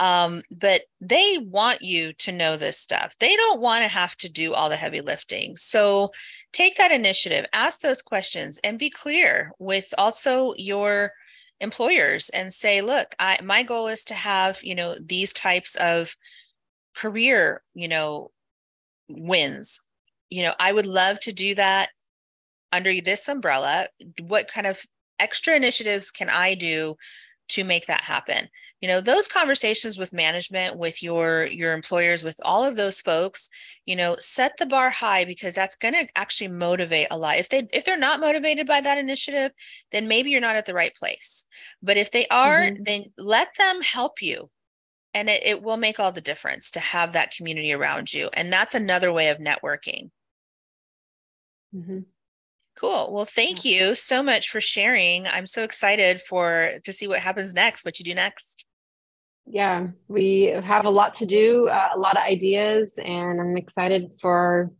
um, 0.00 0.42
but 0.50 0.82
they 1.00 1.38
want 1.42 1.82
you 1.82 2.12
to 2.14 2.32
know 2.32 2.56
this 2.56 2.78
stuff 2.78 3.14
they 3.20 3.36
don't 3.36 3.60
want 3.60 3.84
to 3.84 3.88
have 3.88 4.16
to 4.16 4.28
do 4.28 4.52
all 4.54 4.68
the 4.68 4.76
heavy 4.76 5.00
lifting 5.00 5.56
so 5.56 6.10
take 6.52 6.76
that 6.76 6.90
initiative 6.90 7.46
ask 7.52 7.80
those 7.80 8.02
questions 8.02 8.58
and 8.64 8.78
be 8.78 8.90
clear 8.90 9.52
with 9.58 9.92
also 9.98 10.54
your 10.56 11.12
employers 11.60 12.30
and 12.30 12.52
say 12.52 12.80
look 12.80 13.14
i 13.18 13.38
my 13.42 13.62
goal 13.62 13.86
is 13.86 14.04
to 14.04 14.14
have 14.14 14.58
you 14.62 14.74
know 14.74 14.96
these 15.00 15.32
types 15.32 15.76
of 15.76 16.16
career 16.96 17.62
you 17.74 17.86
know 17.86 18.30
wins. 19.10 19.80
You 20.30 20.44
know, 20.44 20.54
I 20.58 20.72
would 20.72 20.86
love 20.86 21.20
to 21.20 21.32
do 21.32 21.54
that 21.56 21.90
under 22.72 22.92
this 23.00 23.28
umbrella. 23.28 23.88
What 24.22 24.48
kind 24.48 24.66
of 24.66 24.80
extra 25.18 25.54
initiatives 25.54 26.10
can 26.10 26.30
I 26.30 26.54
do 26.54 26.96
to 27.50 27.64
make 27.64 27.86
that 27.86 28.04
happen? 28.04 28.48
You 28.80 28.88
know, 28.88 29.00
those 29.00 29.28
conversations 29.28 29.98
with 29.98 30.12
management, 30.12 30.76
with 30.76 31.02
your 31.02 31.44
your 31.46 31.72
employers, 31.72 32.24
with 32.24 32.40
all 32.44 32.64
of 32.64 32.76
those 32.76 33.00
folks, 33.00 33.50
you 33.86 33.96
know, 33.96 34.16
set 34.18 34.56
the 34.56 34.66
bar 34.66 34.90
high 34.90 35.24
because 35.24 35.54
that's 35.54 35.76
going 35.76 35.94
to 35.94 36.08
actually 36.16 36.48
motivate 36.48 37.08
a 37.10 37.18
lot. 37.18 37.36
If 37.36 37.48
they 37.48 37.68
if 37.72 37.84
they're 37.84 37.98
not 37.98 38.20
motivated 38.20 38.66
by 38.66 38.80
that 38.80 38.98
initiative, 38.98 39.52
then 39.92 40.08
maybe 40.08 40.30
you're 40.30 40.40
not 40.40 40.56
at 40.56 40.66
the 40.66 40.74
right 40.74 40.94
place. 40.94 41.44
But 41.82 41.96
if 41.96 42.10
they 42.10 42.26
are, 42.28 42.62
mm-hmm. 42.62 42.82
then 42.82 43.04
let 43.18 43.54
them 43.58 43.82
help 43.82 44.22
you 44.22 44.50
and 45.14 45.28
it, 45.28 45.42
it 45.44 45.62
will 45.62 45.76
make 45.76 45.98
all 45.98 46.12
the 46.12 46.20
difference 46.20 46.70
to 46.70 46.80
have 46.80 47.12
that 47.12 47.34
community 47.34 47.72
around 47.72 48.12
you 48.12 48.30
and 48.32 48.52
that's 48.52 48.74
another 48.74 49.12
way 49.12 49.28
of 49.28 49.38
networking 49.38 50.10
mm-hmm. 51.74 52.00
Cool. 52.80 53.12
Well 53.12 53.24
thank 53.24 53.64
you 53.64 53.94
so 53.94 54.22
much 54.22 54.48
for 54.48 54.60
sharing. 54.60 55.26
I'm 55.26 55.46
so 55.46 55.62
excited 55.62 56.20
for 56.22 56.72
to 56.84 56.92
see 56.92 57.06
what 57.06 57.18
happens 57.20 57.52
next 57.54 57.84
what 57.84 57.98
you 57.98 58.04
do 58.04 58.14
next. 58.14 58.64
Yeah 59.46 59.88
we 60.08 60.44
have 60.44 60.84
a 60.84 60.90
lot 60.90 61.14
to 61.16 61.26
do 61.26 61.68
uh, 61.68 61.88
a 61.94 61.98
lot 61.98 62.16
of 62.16 62.22
ideas 62.22 62.98
and 63.04 63.40
i'm 63.40 63.56
excited 63.56 64.12
for 64.20 64.70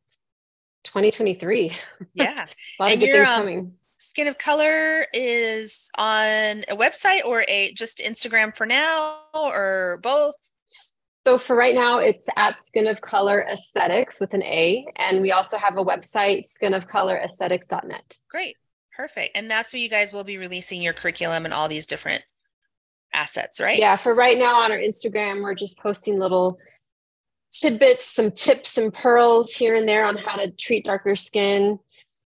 2023 0.85 1.73
yeah. 2.15 2.47
A 2.79 2.83
lot 2.83 2.93
and 2.93 3.03
of 3.03 3.09
good 3.09 3.13
things 3.13 3.29
um, 3.29 3.41
coming. 3.41 3.73
Skin 3.99 4.29
of 4.29 4.39
Color 4.39 5.07
is 5.13 5.91
on 5.99 6.65
a 6.69 6.77
website 6.77 7.23
or 7.25 7.45
a 7.49 7.73
just 7.73 7.99
Instagram 7.99 8.57
for 8.57 8.65
now 8.65 9.19
or 9.35 10.01
both? 10.03 10.35
So 11.27 11.37
for 11.37 11.55
right 11.55 11.75
now, 11.75 11.99
it's 11.99 12.29
at 12.37 12.65
Skin 12.65 12.87
of 12.87 13.01
Color 13.01 13.43
Aesthetics 13.43 14.21
with 14.21 14.33
an 14.33 14.43
A. 14.43 14.87
And 14.97 15.21
we 15.21 15.33
also 15.33 15.59
have 15.59 15.77
a 15.77 15.85
website, 15.85 16.45
skinofcoloraesthetics.net. 16.61 18.19
Great. 18.31 18.57
Perfect. 18.97 19.37
And 19.37 19.51
that's 19.51 19.73
where 19.73 19.81
you 19.81 19.89
guys 19.89 20.13
will 20.13 20.25
be 20.25 20.39
releasing 20.39 20.83
your 20.83 20.93
curriculum 20.93 21.45
and 21.45 21.53
all 21.53 21.69
these 21.69 21.87
different 21.87 22.23
assets, 23.13 23.61
right? 23.61 23.79
Yeah. 23.79 23.97
For 23.97 24.15
right 24.15 24.39
now 24.39 24.61
on 24.61 24.73
our 24.73 24.79
Instagram, 24.79 25.43
we're 25.43 25.55
just 25.55 25.79
posting 25.79 26.19
little 26.19 26.59
tidbits, 27.53 28.07
some 28.07 28.31
tips 28.31 28.79
and 28.79 28.93
pearls 28.93 29.53
here 29.53 29.75
and 29.75 29.89
there 29.89 30.05
on 30.05 30.17
how 30.17 30.37
to 30.37 30.51
treat 30.51 30.85
darker 30.85 31.17
skin. 31.17 31.79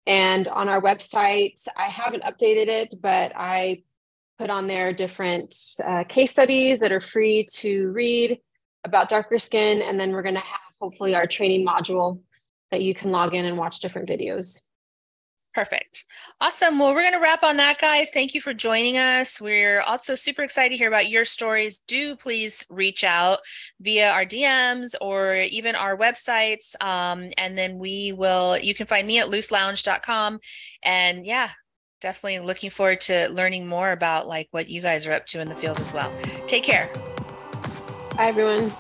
And 0.08 0.48
on 0.48 0.70
our 0.70 0.82
website, 0.82 1.68
I 1.78 1.84
haven't 1.84 2.24
updated 2.24 2.68
it, 2.68 2.96
but 3.00 3.34
I 3.36 3.84
put 4.40 4.50
on 4.50 4.68
there 4.68 4.92
different 4.92 5.56
uh, 5.84 6.04
case 6.06 6.32
studies 6.32 6.80
that 6.80 6.92
are 6.92 7.02
free 7.02 7.46
to 7.58 7.90
read 7.90 8.40
about 8.84 9.10
darker 9.10 9.40
skin. 9.40 9.82
And 9.82 10.00
then 10.00 10.12
we're 10.12 10.24
going 10.24 10.36
to 10.36 10.42
have 10.42 10.60
hopefully 10.80 11.16
our 11.16 11.28
training 11.28 11.66
module 11.66 12.20
that 12.72 12.82
you 12.82 12.94
can 12.94 13.12
log 13.12 13.36
in 13.36 13.46
and 13.46 13.58
watch 13.58 13.80
different 13.80 14.10
videos. 14.10 14.62
Perfect. 15.54 16.06
Awesome. 16.40 16.80
Well, 16.80 16.94
we're 16.94 17.02
going 17.02 17.14
to 17.14 17.20
wrap 17.20 17.44
on 17.44 17.58
that, 17.58 17.78
guys. 17.78 18.12
Thank 18.12 18.34
you 18.34 18.40
for 18.40 18.54
joining 18.54 18.98
us. 18.98 19.42
We're 19.42 19.82
also 19.82 20.16
super 20.16 20.44
excited 20.44 20.70
to 20.70 20.78
hear 20.78 20.88
about 20.88 21.10
your 21.10 21.26
stories. 21.26 21.82
Do 21.88 22.16
please 22.16 22.66
reach 22.70 23.04
out 23.04 23.40
via 23.82 24.12
our 24.12 24.24
DMs 24.24 24.96
or 25.02 25.36
even 25.36 25.76
our 25.76 25.98
websites. 25.98 26.82
Um, 26.82 27.32
and 27.38 27.58
then 27.58 27.80
we 27.80 28.14
will, 28.14 28.58
you 28.60 28.74
can 28.74 28.88
find 28.88 29.06
me 29.06 29.20
at 29.20 29.28
looselounge.com. 29.28 30.40
And 30.84 31.26
yeah, 31.26 31.50
definitely 32.00 32.40
looking 32.40 32.70
forward 32.70 33.02
to 33.02 33.28
learning 33.30 33.68
more 33.68 33.92
about 33.92 34.28
like 34.28 34.48
what 34.52 34.70
you 34.70 34.82
guys 34.82 35.06
are 35.06 35.14
up 35.14 35.26
to 35.28 35.42
in 35.42 35.50
the 35.50 35.56
field 35.56 35.82
as 35.82 35.92
well. 35.92 36.14
Take 36.48 36.64
care. 36.64 36.90
Bye, 38.22 38.28
everyone. 38.28 38.72